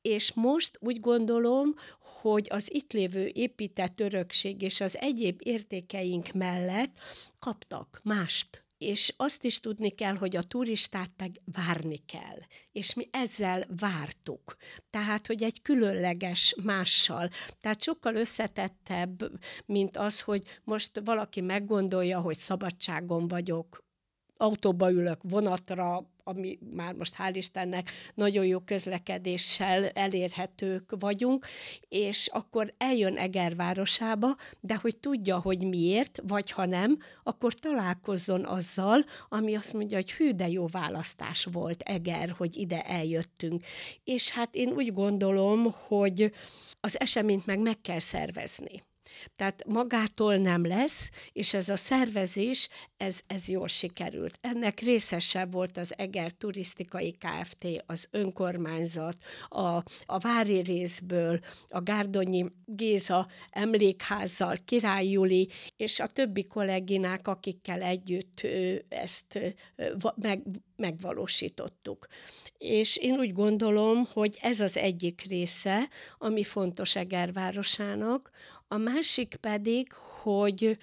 És 0.03 0.33
most 0.35 0.79
úgy 0.81 1.01
gondolom, 1.01 1.75
hogy 2.21 2.47
az 2.51 2.75
itt 2.75 2.93
lévő 2.93 3.31
épített 3.35 4.01
örökség 4.01 4.63
és 4.63 4.81
az 4.81 4.99
egyéb 4.99 5.41
értékeink 5.45 6.33
mellett 6.33 6.99
kaptak 7.39 8.01
mást 8.03 8.63
és 8.79 9.15
azt 9.17 9.45
is 9.45 9.61
tudni 9.61 9.91
kell, 9.91 10.15
hogy 10.15 10.37
a 10.37 10.43
turistát 10.43 11.11
meg 11.17 11.41
várni 11.53 11.97
kell. 12.07 12.39
És 12.73 12.95
mi 12.95 13.09
ezzel 13.11 13.67
vártuk. 13.81 14.57
Tehát, 14.91 15.27
hogy 15.27 15.43
egy 15.43 15.63
különleges 15.63 16.55
mással. 16.63 17.31
Tehát 17.61 17.83
sokkal 17.83 18.15
összetettebb, 18.15 19.31
mint 19.67 19.97
az, 19.97 20.21
hogy 20.21 20.43
most 20.65 21.01
valaki 21.05 21.41
meggondolja, 21.41 22.21
hogy 22.21 22.37
szabadságon 22.37 23.29
vagyok, 23.29 23.85
autóba 24.37 24.91
ülök, 24.91 25.21
vonatra, 25.23 26.11
ami 26.29 26.59
már 26.75 26.95
most 26.95 27.15
hál' 27.19 27.33
Istennek 27.33 27.91
nagyon 28.15 28.45
jó 28.45 28.59
közlekedéssel 28.59 29.89
elérhetők 29.89 30.95
vagyunk, 30.99 31.47
és 31.89 32.27
akkor 32.33 32.75
eljön 32.79 33.17
Eger 33.17 33.57
városába, 33.57 34.37
de 34.61 34.75
hogy 34.75 34.97
tudja, 34.97 35.39
hogy 35.39 35.63
miért, 35.69 36.21
vagy 36.23 36.51
ha 36.51 36.67
nem, 36.67 36.99
akkor 37.23 37.55
találkozzon 37.55 38.45
azzal, 38.45 39.05
ami 39.29 39.55
azt 39.55 39.73
mondja, 39.73 39.97
hogy 39.97 40.13
hű, 40.13 40.31
de 40.31 40.49
jó 40.49 40.67
választás 40.67 41.49
volt 41.53 41.83
Eger, 41.83 42.31
hogy 42.31 42.57
ide 42.57 42.83
eljöttünk. 42.83 43.63
És 44.05 44.31
hát 44.31 44.55
én 44.55 44.69
úgy 44.69 44.93
gondolom, 44.93 45.75
hogy 45.87 46.33
az 46.81 47.01
eseményt 47.01 47.47
meg 47.47 47.59
meg 47.59 47.81
kell 47.81 47.99
szervezni. 47.99 48.83
Tehát 49.37 49.65
magától 49.67 50.37
nem 50.37 50.67
lesz, 50.67 51.11
és 51.33 51.55
ez 51.55 51.69
a 51.69 51.77
szervezés, 51.77 52.69
ez, 52.97 53.21
ez 53.27 53.49
jól 53.49 53.69
sikerült. 53.69 54.39
Ennek 54.41 54.81
részesebb 54.81 55.53
volt 55.53 55.77
az 55.77 55.95
Eger 55.97 56.33
Turisztikai 56.33 57.17
Kft., 57.19 57.67
az 57.87 58.09
önkormányzat, 58.11 59.17
a, 59.49 59.83
a 60.05 60.19
Vári 60.19 60.61
részből, 60.61 61.41
a 61.69 61.83
Gárdonyi 61.83 62.47
Géza 62.65 63.27
emlékházzal, 63.51 64.57
Király 64.65 65.07
Juli, 65.09 65.49
és 65.77 66.01
a 66.01 66.07
többi 66.07 66.45
kolléginák, 66.45 67.29
akikkel 67.29 67.83
együtt 67.83 68.47
ezt 68.89 69.57
meg, 70.15 70.43
megvalósítottuk. 70.77 72.07
És 72.59 72.97
én 72.97 73.19
úgy 73.19 73.33
gondolom, 73.33 74.07
hogy 74.13 74.39
ez 74.41 74.61
az 74.61 74.77
egyik 74.77 75.25
része, 75.29 75.89
ami 76.19 76.45
fontos 76.45 76.97
Eger 76.97 77.33
városának, 77.33 78.31
a 78.69 78.77
másik 78.77 79.37
pedig, 79.37 79.93
hogy 79.93 80.79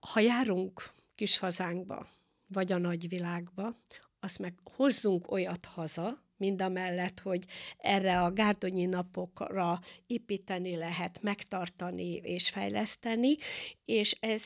ha 0.00 0.20
járunk 0.20 0.90
kis 1.14 1.38
hazánkba, 1.38 2.08
vagy 2.46 2.72
a 2.72 2.78
nagyvilágba, 2.78 3.82
azt 4.20 4.38
meg 4.38 4.54
hozzunk 4.76 5.30
olyat 5.30 5.64
haza, 5.64 6.26
mind 6.36 6.62
a 6.62 6.68
mellett, 6.68 7.20
hogy 7.20 7.44
erre 7.76 8.22
a 8.22 8.32
gárdonyi 8.32 8.84
napokra 8.84 9.80
építeni 10.06 10.76
lehet, 10.76 11.22
megtartani 11.22 12.14
és 12.14 12.50
fejleszteni, 12.50 13.36
és 13.84 14.16
ez 14.20 14.44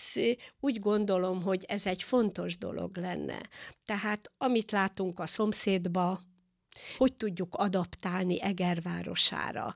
úgy 0.61 0.81
gondolom, 0.81 1.43
hogy 1.43 1.64
ez 1.69 1.87
egy 1.87 2.02
fontos 2.02 2.59
dolog 2.59 2.97
lenne. 2.97 3.41
Tehát 3.85 4.33
amit 4.38 4.71
látunk 4.71 5.21
a 5.21 5.26
szomszédba, 5.26 6.21
hogy 6.97 7.14
tudjuk 7.14 7.55
adaptálni 7.55 8.43
Eger 8.43 8.83
városára. 8.83 9.75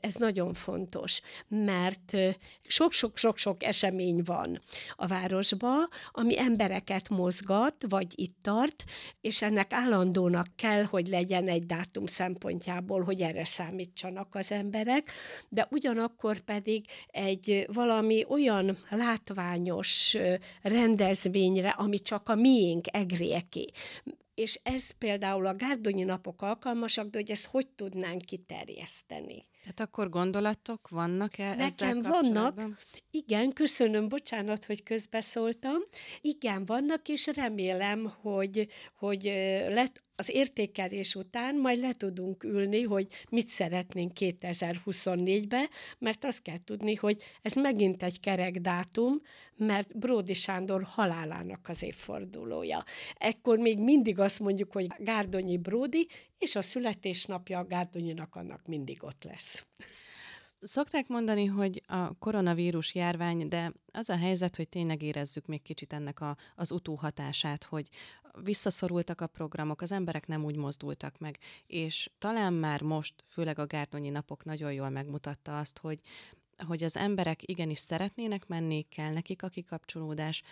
Ez 0.00 0.14
nagyon 0.14 0.54
fontos, 0.54 1.20
mert 1.48 2.16
sok-sok-sok-sok 2.62 3.62
esemény 3.62 4.22
van 4.24 4.60
a 4.96 5.06
városba, 5.06 5.70
ami 6.10 6.38
embereket 6.38 7.08
mozgat, 7.08 7.74
vagy 7.88 8.06
itt 8.14 8.36
tart, 8.42 8.84
és 9.20 9.42
ennek 9.42 9.72
állandónak 9.72 10.46
kell, 10.56 10.84
hogy 10.84 11.06
legyen 11.08 11.48
egy 11.48 11.66
dátum 11.66 12.06
szempontjából, 12.06 13.02
hogy 13.02 13.20
erre 13.20 13.44
számítsanak 13.44 14.34
az 14.34 14.52
emberek, 14.52 15.10
de 15.48 15.66
ugyanakkor 15.70 16.40
pedig 16.40 16.84
egy 17.06 17.66
valami 17.72 18.24
olyan 18.28 18.76
látványos 18.90 20.16
rendezvényre, 20.62 21.68
ami 21.68 21.98
csak 21.98 22.28
a 22.28 22.34
miénk 22.34 22.86
egréké 22.96 23.64
és 24.40 24.60
ez 24.62 24.90
például 24.90 25.46
a 25.46 25.54
gárdonyi 25.56 26.02
napok 26.02 26.42
alkalmasak, 26.42 27.06
de 27.06 27.18
hogy 27.18 27.30
ezt 27.30 27.46
hogy 27.46 27.68
tudnánk 27.68 28.22
kiterjeszteni. 28.22 29.46
Tehát 29.60 29.80
akkor 29.80 30.08
gondolatok 30.08 30.88
vannak-e 30.88 31.54
Nekem 31.54 32.02
vannak, 32.02 32.60
igen, 33.10 33.52
köszönöm, 33.52 34.08
bocsánat, 34.08 34.64
hogy 34.64 34.82
közbeszóltam. 34.82 35.76
Igen, 36.20 36.64
vannak, 36.64 37.08
és 37.08 37.26
remélem, 37.26 38.12
hogy, 38.20 38.66
hogy 38.94 39.22
lett, 39.68 40.02
az 40.20 40.30
értékelés 40.30 41.14
után 41.14 41.56
majd 41.56 41.78
le 41.78 41.92
tudunk 41.92 42.44
ülni, 42.44 42.82
hogy 42.82 43.06
mit 43.30 43.48
szeretnénk 43.48 44.12
2024-be, 44.14 45.68
mert 45.98 46.24
azt 46.24 46.42
kell 46.42 46.58
tudni, 46.64 46.94
hogy 46.94 47.22
ez 47.42 47.54
megint 47.54 48.02
egy 48.02 48.20
kerek 48.20 48.58
dátum, 48.58 49.20
mert 49.56 49.98
Bródi 49.98 50.34
Sándor 50.34 50.82
halálának 50.82 51.68
az 51.68 51.82
évfordulója. 51.82 52.84
Ekkor 53.14 53.58
még 53.58 53.78
mindig 53.78 54.18
azt 54.18 54.40
mondjuk, 54.40 54.72
hogy 54.72 54.86
Gárdonyi 54.98 55.56
Bródi, 55.56 56.06
és 56.38 56.56
a 56.56 56.62
születésnapja 56.62 57.58
a 57.58 57.64
Gárdonyinak 57.64 58.34
annak 58.34 58.66
mindig 58.66 59.02
ott 59.02 59.24
lesz. 59.24 59.66
Szokták 60.62 61.08
mondani, 61.08 61.46
hogy 61.46 61.82
a 61.86 62.14
koronavírus 62.18 62.94
járvány, 62.94 63.48
de 63.48 63.72
az 63.92 64.08
a 64.08 64.16
helyzet, 64.16 64.56
hogy 64.56 64.68
tényleg 64.68 65.02
érezzük 65.02 65.46
még 65.46 65.62
kicsit 65.62 65.92
ennek 65.92 66.20
a, 66.20 66.36
az 66.54 66.70
utóhatását, 66.70 67.64
hogy 67.64 67.88
visszaszorultak 68.42 69.20
a 69.20 69.26
programok, 69.26 69.80
az 69.80 69.92
emberek 69.92 70.26
nem 70.26 70.44
úgy 70.44 70.56
mozdultak 70.56 71.18
meg, 71.18 71.38
és 71.66 72.10
talán 72.18 72.52
már 72.52 72.82
most, 72.82 73.24
főleg 73.26 73.58
a 73.58 73.66
Gárdonyi 73.66 74.10
napok 74.10 74.44
nagyon 74.44 74.72
jól 74.72 74.88
megmutatta 74.88 75.58
azt, 75.58 75.78
hogy, 75.78 76.00
hogy 76.66 76.82
az 76.82 76.96
emberek 76.96 77.48
igenis 77.48 77.78
szeretnének 77.78 78.46
menni, 78.46 78.82
kell 78.88 79.12
nekik 79.12 79.42
a 79.42 79.48
kikapcsolódás, 79.48 80.42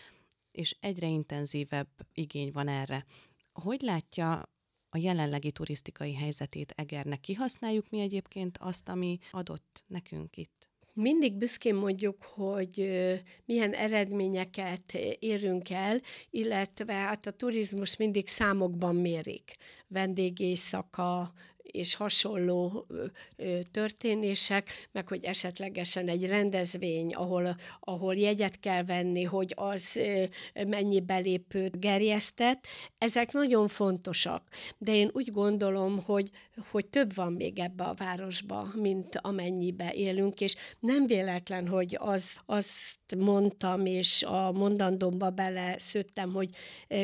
és 0.53 0.77
egyre 0.81 1.07
intenzívebb 1.07 1.88
igény 2.12 2.53
van 2.53 2.69
erre. 2.69 3.05
Hogy 3.53 3.81
látja 3.81 4.49
a 4.88 4.99
jelenlegi 4.99 5.53
turisztikai 5.53 6.14
helyzetét 6.14 6.73
Egernek? 6.77 7.21
Kihasználjuk 7.21 7.91
mi 7.91 8.01
egyébként 8.01 8.59
azt, 8.59 8.88
ami 8.88 9.19
adott 9.31 9.85
nekünk 9.87 10.37
itt? 10.37 10.67
Mindig 10.99 11.35
büszkén 11.35 11.75
mondjuk, 11.75 12.23
hogy 12.23 12.91
milyen 13.45 13.73
eredményeket 13.73 14.95
érünk 15.19 15.71
el, 15.71 16.01
illetve 16.31 16.93
hát 16.93 17.27
a 17.27 17.31
turizmus 17.31 17.97
mindig 17.97 18.29
számokban 18.29 18.97
mérik. 18.97 19.57
Vendégészaka, 19.89 21.31
és 21.72 21.94
hasonló 21.94 22.87
történések, 23.70 24.88
meg 24.92 25.09
hogy 25.09 25.24
esetlegesen 25.24 26.09
egy 26.09 26.26
rendezvény, 26.26 27.14
ahol, 27.14 27.57
ahol 27.81 28.14
jegyet 28.14 28.61
kell 28.61 28.83
venni, 28.85 29.22
hogy 29.22 29.52
az 29.57 30.00
mennyi 30.66 31.00
belépőt 31.00 31.81
gerjesztett, 31.81 32.66
ezek 32.98 33.33
nagyon 33.33 33.68
fontosak. 33.68 34.42
De 34.78 34.94
én 34.94 35.11
úgy 35.12 35.31
gondolom, 35.31 36.02
hogy, 36.04 36.31
hogy 36.70 36.87
több 36.87 37.14
van 37.14 37.33
még 37.33 37.59
ebbe 37.59 37.85
a 37.85 37.94
városba, 37.94 38.68
mint 38.74 39.18
amennyibe 39.20 39.92
élünk, 39.92 40.40
és 40.40 40.57
nem 40.81 41.07
véletlen, 41.07 41.68
hogy 41.68 41.96
az, 42.00 42.37
azt 42.46 43.14
mondtam, 43.16 43.87
és 43.87 44.22
a 44.22 44.52
mondandómba 44.52 45.31
bele 45.31 45.78
szőttem, 45.78 46.33
hogy 46.33 46.50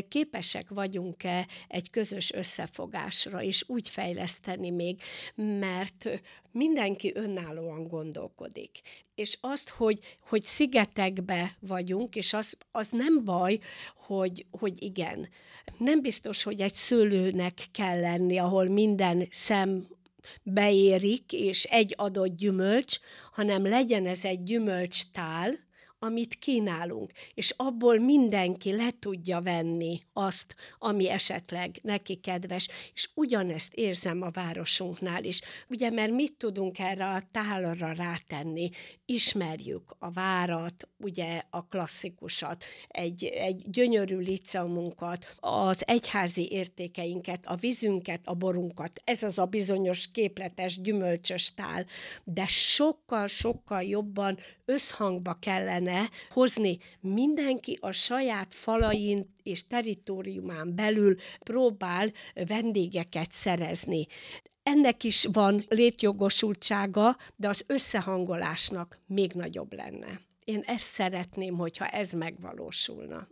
képesek 0.08 0.68
vagyunk-e 0.68 1.46
egy 1.68 1.90
közös 1.90 2.32
összefogásra, 2.32 3.42
és 3.42 3.64
úgy 3.66 3.88
fejleszteni, 3.88 4.53
tenni 4.54 4.70
még, 4.70 5.00
mert 5.34 6.08
mindenki 6.52 7.12
önállóan 7.14 7.88
gondolkodik. 7.88 8.80
És 9.14 9.38
azt, 9.40 9.68
hogy, 9.68 9.98
hogy 10.28 10.44
szigetekbe 10.44 11.56
vagyunk, 11.60 12.16
és 12.16 12.32
az, 12.32 12.56
az 12.72 12.88
nem 12.90 13.24
baj, 13.24 13.58
hogy, 13.96 14.46
hogy 14.50 14.82
igen. 14.82 15.28
Nem 15.78 16.00
biztos, 16.00 16.42
hogy 16.42 16.60
egy 16.60 16.74
szőlőnek 16.74 17.66
kell 17.72 18.00
lenni, 18.00 18.38
ahol 18.38 18.68
minden 18.68 19.26
szem 19.30 19.86
beérik, 20.42 21.32
és 21.32 21.64
egy 21.64 21.94
adott 21.96 22.36
gyümölcs, 22.36 22.98
hanem 23.32 23.66
legyen 23.66 24.06
ez 24.06 24.24
egy 24.24 24.42
gyümölcstál, 24.42 25.58
amit 26.04 26.34
kínálunk, 26.34 27.10
és 27.34 27.54
abból 27.56 27.98
mindenki 27.98 28.72
le 28.72 28.90
tudja 28.98 29.40
venni 29.40 30.00
azt, 30.12 30.54
ami 30.78 31.10
esetleg 31.10 31.78
neki 31.82 32.14
kedves, 32.14 32.68
és 32.94 33.10
ugyanezt 33.14 33.74
érzem 33.74 34.22
a 34.22 34.30
városunknál 34.30 35.24
is. 35.24 35.40
Ugye, 35.68 35.90
mert 35.90 36.12
mit 36.12 36.32
tudunk 36.36 36.78
erre 36.78 37.06
a 37.06 37.22
tálra 37.30 37.92
rátenni? 37.92 38.70
Ismerjük 39.06 39.96
a 39.98 40.10
várat, 40.10 40.88
ugye 40.98 41.42
a 41.50 41.66
klasszikusat, 41.66 42.64
egy, 42.88 43.24
egy 43.24 43.70
gyönyörű 43.70 44.16
liceumunkat, 44.16 45.34
az 45.40 45.82
egyházi 45.86 46.50
értékeinket, 46.50 47.46
a 47.46 47.54
vízünket, 47.54 48.20
a 48.24 48.34
borunkat, 48.34 49.00
ez 49.04 49.22
az 49.22 49.38
a 49.38 49.44
bizonyos 49.46 50.10
képletes, 50.10 50.80
gyümölcsös 50.80 51.54
tál, 51.54 51.86
de 52.24 52.46
sokkal-sokkal 52.46 53.82
jobban 53.82 54.38
összhangba 54.64 55.36
kellene 55.40 56.10
hozni. 56.30 56.78
Mindenki 57.00 57.78
a 57.80 57.92
saját 57.92 58.54
falain 58.54 59.34
és 59.42 59.66
teritoriumán 59.66 60.74
belül 60.74 61.16
próbál 61.38 62.12
vendégeket 62.34 63.32
szerezni. 63.32 64.06
Ennek 64.64 65.04
is 65.04 65.24
van 65.32 65.64
létjogosultsága, 65.68 67.16
de 67.36 67.48
az 67.48 67.64
összehangolásnak 67.66 68.98
még 69.06 69.32
nagyobb 69.32 69.72
lenne. 69.72 70.20
Én 70.44 70.60
ezt 70.60 70.86
szeretném, 70.88 71.56
hogyha 71.56 71.86
ez 71.86 72.12
megvalósulna. 72.12 73.28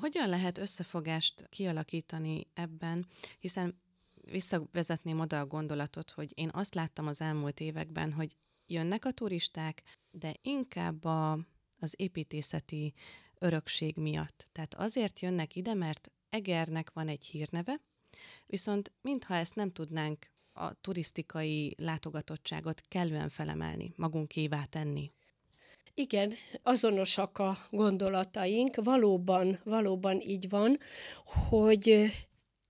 Hogyan 0.00 0.28
lehet 0.28 0.58
összefogást 0.58 1.48
kialakítani 1.48 2.46
ebben, 2.54 3.06
hiszen 3.38 3.80
visszavezetném 4.20 5.20
oda 5.20 5.40
a 5.40 5.46
gondolatot, 5.46 6.10
hogy 6.10 6.32
én 6.34 6.50
azt 6.52 6.74
láttam 6.74 7.06
az 7.06 7.20
elmúlt 7.20 7.60
években, 7.60 8.12
hogy 8.12 8.36
jönnek 8.66 9.04
a 9.04 9.12
turisták, 9.12 9.82
de 10.10 10.34
inkább 10.42 11.04
a 11.04 11.38
az 11.78 11.94
építészeti 11.96 12.92
örökség 13.38 13.96
miatt. 13.96 14.48
Tehát 14.52 14.74
azért 14.74 15.20
jönnek 15.20 15.56
ide, 15.56 15.74
mert 15.74 16.10
Egernek 16.30 16.90
van 16.92 17.08
egy 17.08 17.24
hírneve, 17.24 17.80
Viszont 18.46 18.92
mintha 19.00 19.34
ezt 19.34 19.54
nem 19.54 19.72
tudnánk 19.72 20.30
a 20.52 20.74
turisztikai 20.80 21.74
látogatottságot 21.78 22.82
kellően 22.88 23.28
felemelni, 23.28 23.92
magunkévá 23.96 24.64
tenni. 24.64 25.10
Igen, 25.94 26.32
azonosak 26.62 27.38
a 27.38 27.56
gondolataink, 27.70 28.76
valóban, 28.76 29.60
valóban 29.64 30.20
így 30.20 30.48
van, 30.48 30.78
hogy 31.48 32.10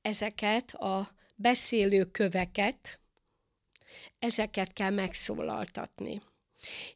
ezeket 0.02 0.74
a 0.74 1.10
beszélő 1.36 2.04
köveket, 2.04 3.00
ezeket 4.18 4.72
kell 4.72 4.90
megszólaltatni 4.90 6.20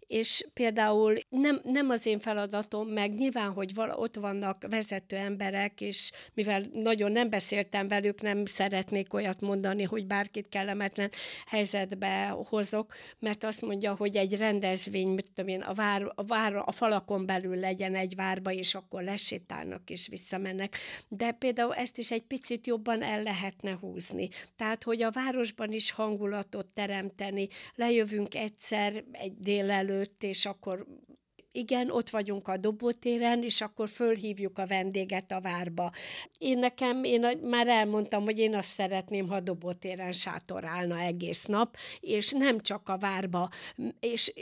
és 0.07 0.47
például 0.53 1.16
nem, 1.29 1.61
nem 1.64 1.90
az 1.90 2.07
én 2.07 2.19
feladatom, 2.19 2.88
meg 2.88 3.14
nyilván, 3.14 3.53
hogy 3.53 3.75
vala, 3.75 3.97
ott 3.97 4.14
vannak 4.14 4.66
vezető 4.69 5.16
emberek, 5.16 5.81
és 5.81 6.11
mivel 6.35 6.62
nagyon 6.73 7.12
nem 7.12 7.31
beszéltem 7.31 7.88
velük, 7.88 8.23
nem 8.23 8.45
szeretnék 8.45 9.14
olyat 9.14 9.40
mondani, 9.40 9.83
hogy 9.83 10.07
bárkit 10.07 10.49
kellemetlen 10.49 11.11
helyzetbe 11.47 12.27
hozok, 12.49 12.95
mert 13.19 13.45
azt 13.45 13.62
mondja, 13.62 13.95
hogy 13.95 14.16
egy 14.16 14.37
rendezvény, 14.37 15.09
mit 15.09 15.31
tudom 15.35 15.51
én, 15.51 15.61
a, 15.61 15.73
vár, 15.73 16.12
a, 16.14 16.25
vár, 16.25 16.55
a 16.57 16.73
falakon 16.73 17.27
belül 17.27 17.57
legyen 17.57 17.95
egy 17.95 18.14
várba, 18.14 18.53
és 18.53 18.75
akkor 18.75 19.03
lesétálnak 19.03 19.90
és 19.90 20.09
visszamennek. 20.09 20.77
De 21.09 21.33
például 21.33 21.75
ezt 21.75 21.99
is 21.99 22.11
egy 22.11 22.23
picit 22.23 22.66
jobban 22.66 23.03
el 23.03 23.23
lehetne 23.23 23.77
húzni. 23.81 24.29
Tehát, 24.57 24.83
hogy 24.83 25.03
a 25.03 25.11
városban 25.11 25.73
is 25.73 25.90
hangulatot 25.90 26.66
teremteni, 26.66 27.49
lejövünk 27.75 28.35
egyszer 28.35 29.05
egy 29.12 29.37
délelőtt, 29.38 29.95
és 30.21 30.47
akkor 30.47 30.87
igen, 31.57 31.91
ott 31.91 32.11
vagyunk 32.11 32.49
a 32.49 32.57
dobótéren, 32.57 33.43
és 33.43 33.61
akkor 33.61 33.89
fölhívjuk 33.89 34.59
a 34.59 34.67
vendéget 34.67 35.33
a 35.33 35.41
várba. 35.41 35.93
Én 36.39 36.59
nekem, 36.59 37.05
én 37.05 37.39
már 37.43 37.69
elmondtam, 37.69 38.25
hogy 38.25 38.39
én 38.39 38.55
azt 38.55 38.71
szeretném, 38.71 39.29
ha 39.29 39.35
a 39.35 39.41
dobótéren 39.41 40.13
sátorálna 40.13 40.99
egész 40.99 41.45
nap, 41.45 41.77
és 42.01 42.33
nem 42.33 42.61
csak 42.61 42.89
a 42.89 42.99
várba, 42.99 43.51
és 44.01 44.33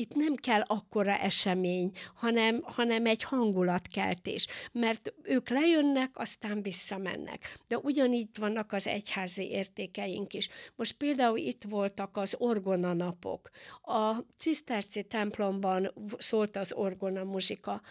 itt 0.00 0.14
nem 0.14 0.34
kell 0.34 0.60
akkora 0.66 1.18
esemény, 1.18 1.90
hanem, 2.14 2.60
hanem 2.62 3.06
egy 3.06 3.22
hangulatkeltés, 3.22 4.46
mert 4.72 5.14
ők 5.22 5.48
lejönnek, 5.48 6.10
aztán 6.18 6.62
visszamennek. 6.62 7.58
De 7.68 7.78
ugyanígy 7.78 8.28
vannak 8.38 8.72
az 8.72 8.86
egyházi 8.86 9.50
értékeink 9.50 10.34
is. 10.34 10.48
Most 10.76 10.96
például 10.96 11.38
itt 11.38 11.62
voltak 11.68 12.16
az 12.16 12.34
orgona 12.38 12.92
napok. 12.92 13.50
A 13.82 14.16
ciszterci 14.38 15.02
templomban 15.02 15.94
szólt 16.18 16.56
az 16.56 16.72
orgona 16.72 17.24
muzsika 17.24 17.82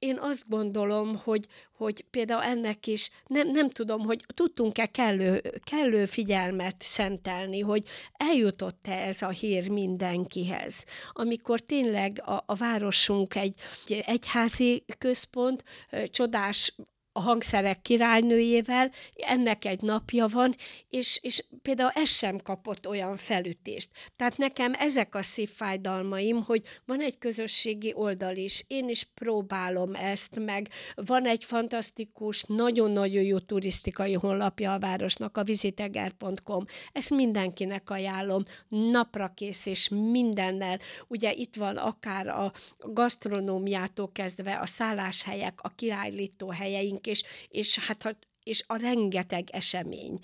én 0.00 0.18
azt 0.18 0.48
gondolom, 0.48 1.16
hogy, 1.16 1.46
hogy 1.72 2.04
például 2.10 2.42
ennek 2.42 2.86
is 2.86 3.10
nem, 3.26 3.48
nem 3.50 3.68
tudom, 3.68 4.00
hogy 4.00 4.24
tudtunk-e 4.34 4.86
kellő, 4.86 5.42
kellő 5.64 6.04
figyelmet 6.04 6.76
szentelni, 6.78 7.60
hogy 7.60 7.84
eljutott-e 8.12 8.92
ez 8.92 9.22
a 9.22 9.28
hír 9.28 9.68
mindenkihez. 9.68 10.84
Amikor 11.12 11.60
tényleg 11.60 12.22
a, 12.24 12.42
a 12.46 12.54
városunk 12.54 13.34
egy, 13.34 13.54
egy 13.86 14.02
egyházi 14.06 14.84
központ, 14.98 15.64
csodás 16.06 16.74
a 17.12 17.20
hangszerek 17.20 17.82
királynőjével, 17.82 18.90
ennek 19.14 19.64
egy 19.64 19.80
napja 19.80 20.26
van, 20.26 20.54
és, 20.88 21.18
és 21.22 21.44
például 21.62 21.90
ez 21.94 22.08
sem 22.08 22.38
kapott 22.38 22.88
olyan 22.88 23.16
felütést. 23.16 23.90
Tehát 24.16 24.36
nekem 24.36 24.72
ezek 24.78 25.14
a 25.14 25.22
szívfájdalmaim, 25.22 26.42
hogy 26.42 26.62
van 26.86 27.00
egy 27.00 27.18
közösségi 27.18 27.92
oldal 27.94 28.36
is, 28.36 28.64
én 28.68 28.88
is 28.88 29.04
próbálom 29.14 29.94
ezt, 29.94 30.38
meg 30.44 30.68
van 30.94 31.26
egy 31.26 31.44
fantasztikus, 31.44 32.44
nagyon-nagyon 32.46 33.22
jó 33.22 33.38
turisztikai 33.38 34.12
honlapja 34.12 34.72
a 34.72 34.78
városnak, 34.78 35.36
a 35.36 35.44
visiteger.com. 35.44 36.64
Ezt 36.92 37.10
mindenkinek 37.10 37.90
ajánlom, 37.90 38.42
napra 38.68 39.32
kész 39.34 39.66
és 39.66 39.88
mindennel. 39.88 40.78
Ugye 41.08 41.32
itt 41.32 41.56
van 41.56 41.76
akár 41.76 42.28
a 42.28 42.52
gasztronómiától 42.78 44.12
kezdve 44.12 44.58
a 44.58 44.66
szálláshelyek, 44.66 45.60
a 45.62 45.68
királylító 45.68 46.50
helyeink, 46.50 46.99
vagyunk, 47.04 47.06
és, 47.06 47.22
és 47.48 47.78
hát 47.78 48.16
és 48.42 48.64
a 48.66 48.76
rengeteg 48.76 49.48
esemény. 49.50 50.18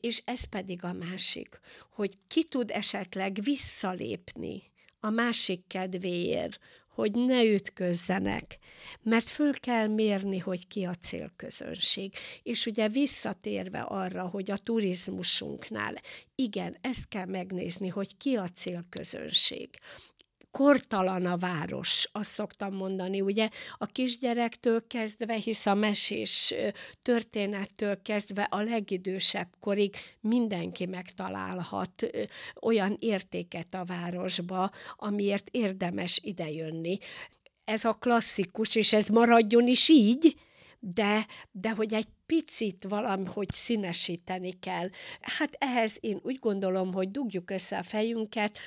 És 0.00 0.22
ez 0.24 0.44
pedig 0.44 0.84
a 0.84 0.92
másik, 0.92 1.60
hogy 1.90 2.14
ki 2.28 2.44
tud 2.44 2.70
esetleg 2.70 3.38
visszalépni 3.42 4.62
a 5.00 5.10
másik 5.10 5.66
kedvéért, 5.66 6.58
hogy 6.88 7.12
ne 7.12 7.44
ütközzenek, 7.44 8.58
mert 9.02 9.28
föl 9.28 9.52
kell 9.52 9.86
mérni, 9.86 10.38
hogy 10.38 10.66
ki 10.66 10.84
a 10.84 10.94
célközönség. 10.94 12.14
És 12.42 12.66
ugye 12.66 12.88
visszatérve 12.88 13.80
arra, 13.80 14.28
hogy 14.28 14.50
a 14.50 14.56
turizmusunknál, 14.56 15.94
igen, 16.34 16.76
ezt 16.80 17.08
kell 17.08 17.26
megnézni, 17.26 17.88
hogy 17.88 18.16
ki 18.16 18.36
a 18.36 18.48
célközönség 18.48 19.68
kortalan 20.58 21.26
a 21.26 21.36
város, 21.36 22.08
azt 22.12 22.30
szoktam 22.30 22.74
mondani, 22.74 23.20
ugye 23.20 23.48
a 23.76 23.86
kisgyerektől 23.86 24.86
kezdve, 24.86 25.34
hisz 25.34 25.66
a 25.66 25.74
mesés 25.74 26.54
történettől 27.02 28.02
kezdve 28.02 28.42
a 28.42 28.62
legidősebb 28.62 29.48
korig 29.60 29.96
mindenki 30.20 30.86
megtalálhat 30.86 32.10
olyan 32.60 32.96
értéket 33.00 33.74
a 33.74 33.84
városba, 33.84 34.70
amiért 34.96 35.48
érdemes 35.50 36.20
idejönni. 36.22 36.98
Ez 37.64 37.84
a 37.84 37.92
klasszikus, 37.92 38.74
és 38.74 38.92
ez 38.92 39.08
maradjon 39.08 39.66
is 39.66 39.88
így, 39.88 40.36
de, 40.80 41.26
de 41.50 41.70
hogy 41.70 41.94
egy 41.94 42.08
picit 42.26 42.84
valahogy 42.88 43.48
színesíteni 43.52 44.58
kell. 44.58 44.88
Hát 45.20 45.56
ehhez 45.58 45.96
én 46.00 46.20
úgy 46.22 46.38
gondolom, 46.38 46.92
hogy 46.92 47.10
dugjuk 47.10 47.50
össze 47.50 47.78
a 47.78 47.82
fejünket, 47.82 48.58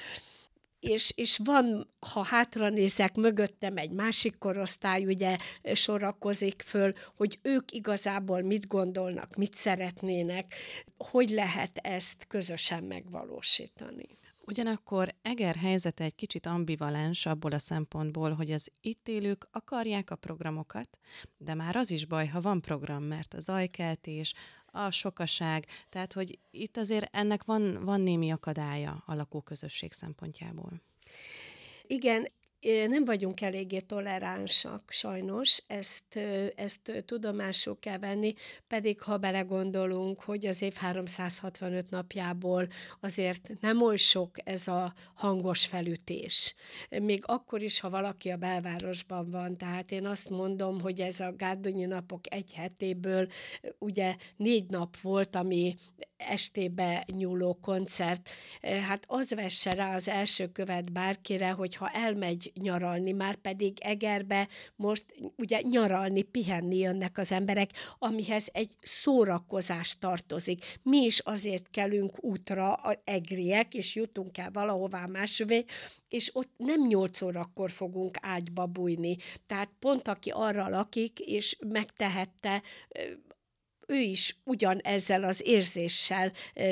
és, 0.81 1.13
és 1.15 1.39
van, 1.43 1.89
ha 2.13 2.23
hátra 2.23 2.69
nézek, 2.69 3.15
mögöttem 3.15 3.77
egy 3.77 3.91
másik 3.91 4.37
korosztály, 4.37 5.05
ugye 5.05 5.35
sorakozik 5.73 6.61
föl, 6.65 6.93
hogy 7.15 7.39
ők 7.41 7.71
igazából 7.71 8.41
mit 8.41 8.67
gondolnak, 8.67 9.35
mit 9.35 9.55
szeretnének, 9.55 10.53
hogy 10.97 11.29
lehet 11.29 11.77
ezt 11.77 12.27
közösen 12.27 12.83
megvalósítani. 12.83 14.19
Ugyanakkor 14.45 15.15
Eger 15.21 15.55
helyzete 15.55 16.03
egy 16.03 16.15
kicsit 16.15 16.45
ambivalens 16.45 17.25
abból 17.25 17.51
a 17.51 17.59
szempontból, 17.59 18.33
hogy 18.33 18.51
az 18.51 18.71
itt 18.81 19.07
élők 19.07 19.47
akarják 19.51 20.09
a 20.09 20.15
programokat, 20.15 20.97
de 21.37 21.53
már 21.53 21.75
az 21.75 21.91
is 21.91 22.05
baj, 22.05 22.27
ha 22.27 22.41
van 22.41 22.61
program, 22.61 23.03
mert 23.03 23.33
a 23.33 23.39
zajkeltés, 23.39 24.33
a 24.71 24.91
sokaság, 24.91 25.65
tehát 25.89 26.13
hogy 26.13 26.39
itt 26.51 26.77
azért 26.77 27.15
ennek 27.15 27.43
van, 27.43 27.84
van 27.84 28.01
némi 28.01 28.31
akadálya 28.31 29.03
a 29.05 29.13
lakóközösség 29.13 29.93
szempontjából. 29.93 30.81
Igen, 31.88 32.27
nem 32.88 33.06
vagyunk 33.06 33.41
eléggé 33.41 33.80
toleránsak, 33.80 34.91
sajnos, 34.91 35.63
ezt, 35.67 36.19
ezt 36.56 37.04
tudomásul 37.06 37.80
kell 37.80 37.97
venni, 37.97 38.34
pedig 38.67 39.02
ha 39.02 39.17
belegondolunk, 39.17 40.21
hogy 40.21 40.45
az 40.45 40.62
év 40.62 40.74
365 40.74 41.89
napjából 41.89 42.67
azért 43.00 43.50
nem 43.60 43.82
oly 43.82 43.97
sok 43.97 44.36
ez 44.43 44.67
a 44.67 44.93
hangos 45.13 45.65
felütés. 45.65 46.56
Még 46.89 47.24
akkor 47.26 47.62
is, 47.62 47.80
ha 47.80 47.89
valaki 47.89 48.30
a 48.30 48.38
belvárosban 48.38 49.30
van, 49.30 49.58
tehát 49.58 49.91
én 49.91 50.06
azt 50.06 50.30
mondom, 50.30 50.82
hogy 50.82 51.02
ez 51.02 51.19
a 51.19 51.34
gárdonyi 51.38 51.86
napok 51.86 52.34
egy 52.34 52.54
hetéből 52.54 53.28
ugye 53.78 54.15
négy 54.36 54.69
nap 54.69 55.00
volt, 55.00 55.36
ami 55.36 55.76
estébe 56.17 57.06
nyúló 57.08 57.58
koncert, 57.62 58.30
hát 58.62 59.04
az 59.08 59.34
vesse 59.34 59.71
rá 59.71 59.95
az 59.95 60.08
első 60.08 60.52
követ 60.52 60.91
bárkire, 60.91 61.50
hogyha 61.52 61.89
elmegy 61.89 62.50
nyaralni, 62.59 63.11
már 63.11 63.35
pedig 63.35 63.77
Egerbe 63.79 64.47
most 64.75 65.05
ugye 65.37 65.61
nyaralni, 65.61 66.21
pihenni 66.21 66.77
jönnek 66.77 67.17
az 67.17 67.31
emberek, 67.31 67.69
amihez 67.99 68.47
egy 68.51 68.71
szórakozás 68.81 69.97
tartozik. 69.99 70.79
Mi 70.83 70.97
is 70.97 71.19
azért 71.19 71.69
kelünk 71.69 72.23
útra 72.23 72.73
a 72.73 73.01
egriek, 73.03 73.73
és 73.73 73.95
jutunk 73.95 74.37
el 74.37 74.51
valahová 74.51 75.05
másvé, 75.05 75.65
és 76.09 76.35
ott 76.35 76.51
nem 76.57 76.87
nyolc 76.87 77.21
órakor 77.21 77.71
fogunk 77.71 78.17
ágyba 78.21 78.65
bújni. 78.65 79.17
Tehát 79.47 79.69
pont 79.79 80.07
aki 80.07 80.29
arra 80.29 80.69
lakik, 80.69 81.19
és 81.19 81.57
megtehette 81.67 82.61
ő 83.91 83.99
is 83.99 84.36
ugyan 84.43 84.80
ezzel 84.80 85.23
az 85.23 85.41
érzéssel 85.45 86.32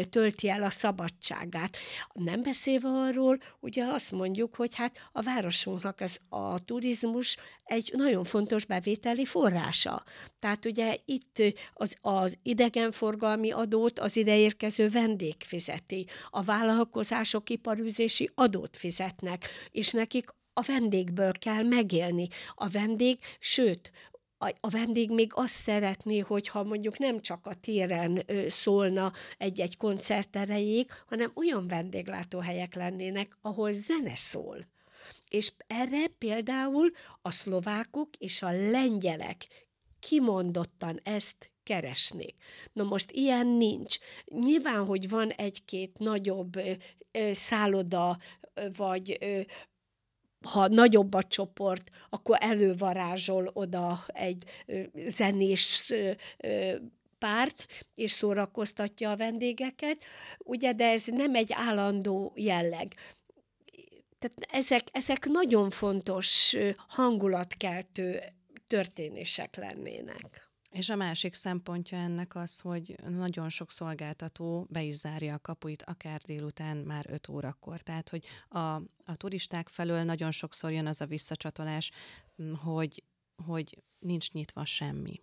tölti 0.10 0.50
el 0.50 0.64
a 0.64 0.70
szabadságát. 0.70 1.78
Nem 2.14 2.42
beszélve 2.42 2.88
arról, 2.88 3.38
ugye 3.60 3.86
azt 3.86 4.12
mondjuk, 4.12 4.56
hogy 4.56 4.76
hát 4.76 5.10
a 5.12 5.22
városunknak 5.22 6.00
az, 6.00 6.20
a 6.30 6.66
turizmus 6.66 7.38
egy 7.64 7.92
nagyon 7.96 8.24
fontos 8.24 8.66
bevételi 8.66 9.26
forrása. 9.26 10.04
Tehát 10.40 10.66
ugye 10.66 10.98
itt 11.06 11.42
az, 11.74 11.96
az 12.02 12.38
idegenforgalmi 12.44 13.52
adót 13.52 14.00
az 14.00 14.16
ideérkező 14.16 14.90
vendég 14.90 15.36
fizeti, 15.40 16.06
a 16.30 16.42
vállalkozások 16.42 17.50
iparűzési 17.50 18.30
adót 18.36 18.78
fizetnek, 18.78 19.50
és 19.72 19.92
nekik 19.92 20.30
a 20.54 20.62
vendégből 20.62 21.32
kell 21.32 21.64
megélni. 21.64 22.28
A 22.56 22.68
vendég, 22.68 23.20
sőt, 23.40 23.92
a, 24.42 24.54
a 24.60 24.70
vendég 24.70 25.12
még 25.12 25.32
azt 25.36 25.54
szeretné, 25.54 26.20
hogyha 26.20 26.64
mondjuk 26.64 26.98
nem 26.98 27.20
csak 27.20 27.46
a 27.46 27.54
téren 27.54 28.24
szólna 28.48 29.12
egy-egy 29.38 29.78
koncert 29.78 30.36
erejéig, 30.36 30.90
hanem 31.08 31.32
olyan 31.36 31.68
vendéglátóhelyek 31.68 32.76
lennének, 32.76 33.38
ahol 33.42 33.74
zene 33.74 34.16
szól. 34.16 34.68
És 35.30 35.52
erre 35.68 36.08
például 36.08 36.92
a 37.22 37.32
szlovákok 37.32 38.10
és 38.18 38.42
a 38.42 38.52
lengyelek 38.52 39.48
kimondottan 40.00 41.00
ezt 41.04 41.52
keresnék. 41.64 42.36
Na 42.74 42.84
most 42.84 43.12
ilyen 43.12 43.48
nincs. 43.48 43.98
Nyilván, 44.26 44.86
hogy 44.86 45.10
van 45.10 45.30
egy-két 45.30 45.98
nagyobb 45.98 46.62
szálloda, 47.32 48.18
vagy 48.78 49.18
ha 50.42 50.68
nagyobb 50.68 51.14
a 51.14 51.24
csoport, 51.24 51.90
akkor 52.10 52.38
elővarázsol 52.40 53.50
oda 53.54 54.06
egy 54.08 54.44
zenés 55.06 55.94
párt, 57.18 57.66
és 57.96 58.12
szórakoztatja 58.12 59.12
a 59.12 59.16
vendégeket, 59.16 60.04
ugye, 60.38 60.74
de 60.74 60.90
ez 60.90 61.06
nem 61.06 61.36
egy 61.36 61.54
állandó 61.54 62.34
jelleg. 62.36 62.96
Tehát 64.20 64.38
ezek, 64.52 64.88
ezek 64.92 65.26
nagyon 65.26 65.70
fontos 65.70 66.56
hangulatkeltő 66.88 68.22
történések 68.68 69.56
lennének. 69.56 70.49
És 70.70 70.90
a 70.90 70.96
másik 70.96 71.34
szempontja 71.34 71.98
ennek 71.98 72.36
az, 72.36 72.60
hogy 72.60 72.96
nagyon 73.08 73.50
sok 73.50 73.72
szolgáltató 73.72 74.68
be 74.70 74.84
is 74.84 74.96
zárja 74.96 75.34
a 75.34 75.40
kapuit, 75.40 75.84
akár 75.84 76.22
délután 76.22 76.78
már 76.78 77.06
5 77.10 77.28
órakor. 77.28 77.82
Tehát, 77.82 78.10
hogy 78.10 78.26
a, 78.48 78.60
a 79.06 79.16
turisták 79.16 79.68
felől 79.68 80.04
nagyon 80.04 80.32
sokszor 80.32 80.72
jön 80.72 80.88
az 80.88 81.02
a 81.02 81.06
visszacsatolás, 81.06 81.92
hogy, 82.64 83.04
hogy 83.46 83.84
nincs 84.00 84.32
nyitva 84.32 84.66
semmi. 84.66 85.22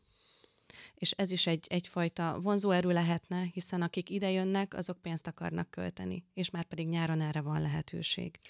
És 0.95 1.11
ez 1.11 1.31
is 1.31 1.47
egy, 1.47 1.67
egyfajta 1.69 2.39
vonzóerő 2.41 2.93
lehetne, 2.93 3.49
hiszen 3.53 3.83
akik 3.83 4.11
ide 4.11 4.31
jönnek, 4.31 4.75
azok 4.75 5.03
pénzt 5.03 5.27
akarnak 5.27 5.71
költeni, 5.71 6.25
és 6.35 6.51
már 6.51 6.65
pedig 6.65 6.89
nyáron 6.89 7.21
erre 7.21 7.41
van 7.41 7.61
lehetőség. 7.61 8.41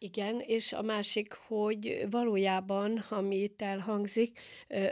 Igen, 0.00 0.40
és 0.40 0.72
a 0.72 0.82
másik, 0.82 1.32
hogy 1.32 2.06
valójában, 2.10 3.04
ami 3.08 3.36
itt 3.36 3.62
elhangzik, 3.62 4.40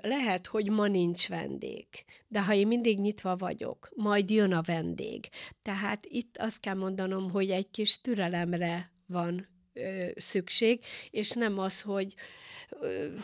lehet, 0.02 0.46
hogy 0.46 0.70
ma 0.70 0.86
nincs 0.86 1.28
vendég, 1.28 1.86
de 2.28 2.42
ha 2.42 2.54
én 2.54 2.66
mindig 2.66 2.98
nyitva 2.98 3.36
vagyok, 3.36 3.88
majd 3.94 4.30
jön 4.30 4.52
a 4.52 4.62
vendég. 4.62 5.28
Tehát 5.62 6.06
itt 6.06 6.36
azt 6.36 6.60
kell 6.60 6.74
mondanom, 6.74 7.30
hogy 7.30 7.50
egy 7.50 7.70
kis 7.70 8.00
türelemre 8.00 8.92
van 9.06 9.48
szükség, 10.16 10.84
és 11.10 11.30
nem 11.30 11.58
az, 11.58 11.82
hogy 11.82 12.14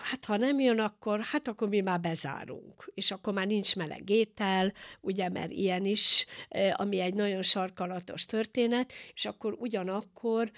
hát 0.00 0.24
ha 0.24 0.36
nem 0.36 0.60
jön, 0.60 0.78
akkor 0.78 1.20
hát 1.20 1.48
akkor 1.48 1.68
mi 1.68 1.80
már 1.80 2.00
bezárunk, 2.00 2.90
és 2.94 3.10
akkor 3.10 3.32
már 3.32 3.46
nincs 3.46 3.76
meleg 3.76 4.10
étel, 4.10 4.72
ugye, 5.00 5.28
mert 5.28 5.50
ilyen 5.52 5.84
is, 5.84 6.26
ami 6.72 7.00
egy 7.00 7.14
nagyon 7.14 7.42
sarkalatos 7.42 8.26
történet, 8.26 8.92
és 9.14 9.24
akkor 9.24 9.56
ugyanakkor, 9.58 10.50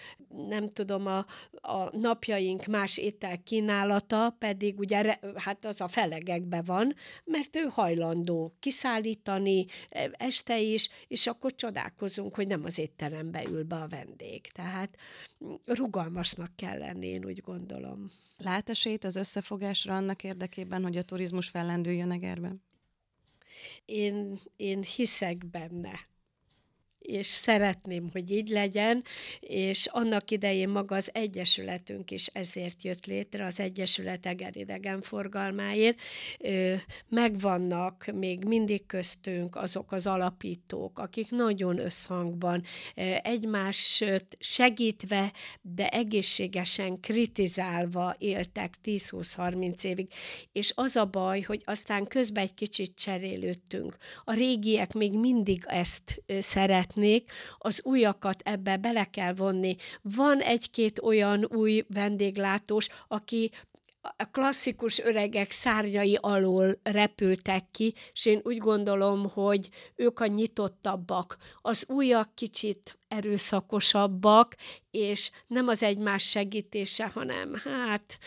nem 0.48 0.72
tudom, 0.72 1.06
a, 1.06 1.26
a 1.50 1.96
napjaink 1.96 2.66
más 2.66 2.98
étel 2.98 3.42
kínálata 3.42 4.36
pedig 4.38 4.78
ugye, 4.78 5.18
hát 5.34 5.64
az 5.64 5.80
a 5.80 5.88
felegekbe 5.88 6.62
van, 6.62 6.94
mert 7.24 7.56
ő 7.56 7.66
hajlandó 7.70 8.56
kiszállítani 8.60 9.66
este 10.12 10.60
is, 10.60 10.88
és 11.08 11.26
akkor 11.26 11.54
csodálkozunk, 11.54 12.34
hogy 12.34 12.46
nem 12.46 12.64
az 12.64 12.78
étterembe 12.78 13.44
ül 13.44 13.64
be 13.64 13.76
a 13.76 13.88
vendég. 13.88 14.46
Tehát 14.46 14.96
rugalmasnak 15.64 16.56
kell 16.56 16.78
lenni, 16.78 17.06
én 17.06 17.24
úgy 17.24 17.40
gondolom. 17.40 18.06
Lát 18.38 18.68
esélyt 18.74 19.04
az 19.04 19.16
összefogásra 19.16 19.96
annak 19.96 20.24
érdekében, 20.24 20.82
hogy 20.82 20.96
a 20.96 21.02
turizmus 21.02 21.48
fellendüljön 21.48 22.10
Egerben? 22.10 22.62
Én, 23.84 24.36
én 24.56 24.82
hiszek 24.82 25.46
benne 25.46 26.00
és 27.04 27.26
szeretném, 27.26 28.08
hogy 28.12 28.30
így 28.30 28.48
legyen, 28.48 29.04
és 29.40 29.86
annak 29.86 30.30
idején 30.30 30.68
maga 30.68 30.96
az 30.96 31.10
Egyesületünk 31.12 32.10
is 32.10 32.26
ezért 32.26 32.82
jött 32.82 33.06
létre, 33.06 33.44
az 33.44 33.60
Egyesület 33.60 34.26
Eger 34.26 34.56
idegenforgalmáért. 34.56 35.98
Megvannak 37.08 38.06
még 38.14 38.44
mindig 38.44 38.86
köztünk 38.86 39.56
azok 39.56 39.92
az 39.92 40.06
alapítók, 40.06 40.98
akik 40.98 41.30
nagyon 41.30 41.78
összhangban 41.78 42.62
egymást 43.22 44.04
segítve, 44.38 45.32
de 45.62 45.88
egészségesen 45.88 47.00
kritizálva 47.00 48.14
éltek 48.18 48.74
10-20-30 48.84 49.84
évig, 49.84 50.08
és 50.52 50.72
az 50.74 50.96
a 50.96 51.04
baj, 51.04 51.40
hogy 51.40 51.62
aztán 51.64 52.06
közben 52.06 52.42
egy 52.42 52.54
kicsit 52.54 52.94
cserélődtünk. 52.96 53.96
A 54.24 54.34
régiek 54.34 54.92
még 54.92 55.12
mindig 55.12 55.64
ezt 55.66 56.22
szeret 56.38 56.93
szeretnék, 56.94 57.32
az 57.58 57.80
újakat 57.84 58.40
ebbe 58.44 58.76
bele 58.76 59.04
kell 59.04 59.34
vonni. 59.34 59.76
Van 60.02 60.40
egy-két 60.40 60.98
olyan 60.98 61.44
új 61.44 61.84
vendéglátós, 61.88 62.88
aki 63.08 63.50
a 64.16 64.24
klasszikus 64.30 64.98
öregek 64.98 65.50
szárnyai 65.50 66.18
alól 66.20 66.80
repültek 66.82 67.64
ki, 67.70 67.94
és 68.12 68.26
én 68.26 68.40
úgy 68.42 68.58
gondolom, 68.58 69.30
hogy 69.30 69.68
ők 69.96 70.20
a 70.20 70.26
nyitottabbak. 70.26 71.36
Az 71.62 71.84
újak 71.88 72.34
kicsit 72.34 72.98
erőszakosabbak, 73.08 74.56
és 74.90 75.30
nem 75.46 75.68
az 75.68 75.82
egymás 75.82 76.28
segítése, 76.28 77.10
hanem 77.14 77.54
hát 77.64 78.18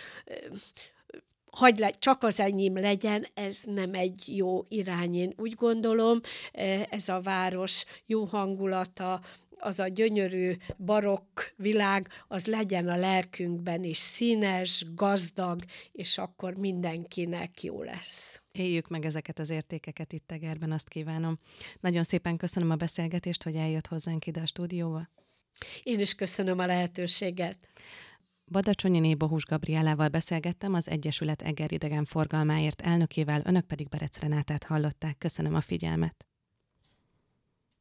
hagy 1.58 1.80
le, 1.80 1.90
csak 1.90 2.24
az 2.24 2.40
enyém 2.40 2.78
legyen, 2.78 3.28
ez 3.34 3.62
nem 3.66 3.94
egy 3.94 4.24
jó 4.26 4.66
irány. 4.68 5.16
Én 5.16 5.34
úgy 5.38 5.54
gondolom, 5.54 6.20
e, 6.52 6.88
ez 6.90 7.10
a 7.10 7.22
város 7.22 7.86
jó 8.06 8.24
hangulata, 8.26 9.22
az 9.60 9.80
a 9.80 9.88
gyönyörű 9.88 10.56
barokk 10.78 11.40
világ, 11.56 12.08
az 12.28 12.46
legyen 12.46 12.88
a 12.88 12.98
lelkünkben 12.98 13.84
is 13.84 13.98
színes, 13.98 14.86
gazdag, 14.96 15.62
és 15.92 16.18
akkor 16.18 16.58
mindenkinek 16.58 17.64
jó 17.64 17.84
lesz. 17.84 18.42
Éljük 18.52 18.88
meg 18.88 19.06
ezeket 19.06 19.40
az 19.40 19.50
értékeket 19.50 20.14
itt 20.14 20.28
Tegerben, 20.28 20.72
azt 20.72 20.88
kívánom. 20.88 21.38
Nagyon 21.80 22.04
szépen 22.04 22.38
köszönöm 22.38 22.70
a 22.70 22.76
beszélgetést, 22.76 23.44
hogy 23.44 23.56
eljött 23.56 23.88
hozzánk 23.88 24.26
ide 24.26 24.42
a 24.42 24.46
stúdióba. 24.46 25.10
Én 25.84 26.00
is 26.00 26.16
köszönöm 26.16 26.60
a 26.60 26.66
lehetőséget. 26.66 27.58
Badacsonyiné 28.52 29.16
Bohus 29.16 29.46
Gabrielával 29.46 30.08
beszélgettem 30.08 30.74
az 30.74 30.90
Egyesület 30.90 31.42
Eger 31.42 31.72
forgalmáért 32.06 32.82
elnökével, 32.82 33.42
önök 33.46 33.66
pedig 33.66 33.90
Berec 33.90 34.20
Renátát 34.20 34.64
hallották. 34.64 35.18
Köszönöm 35.18 35.56
a 35.56 35.62
figyelmet. 35.62 36.26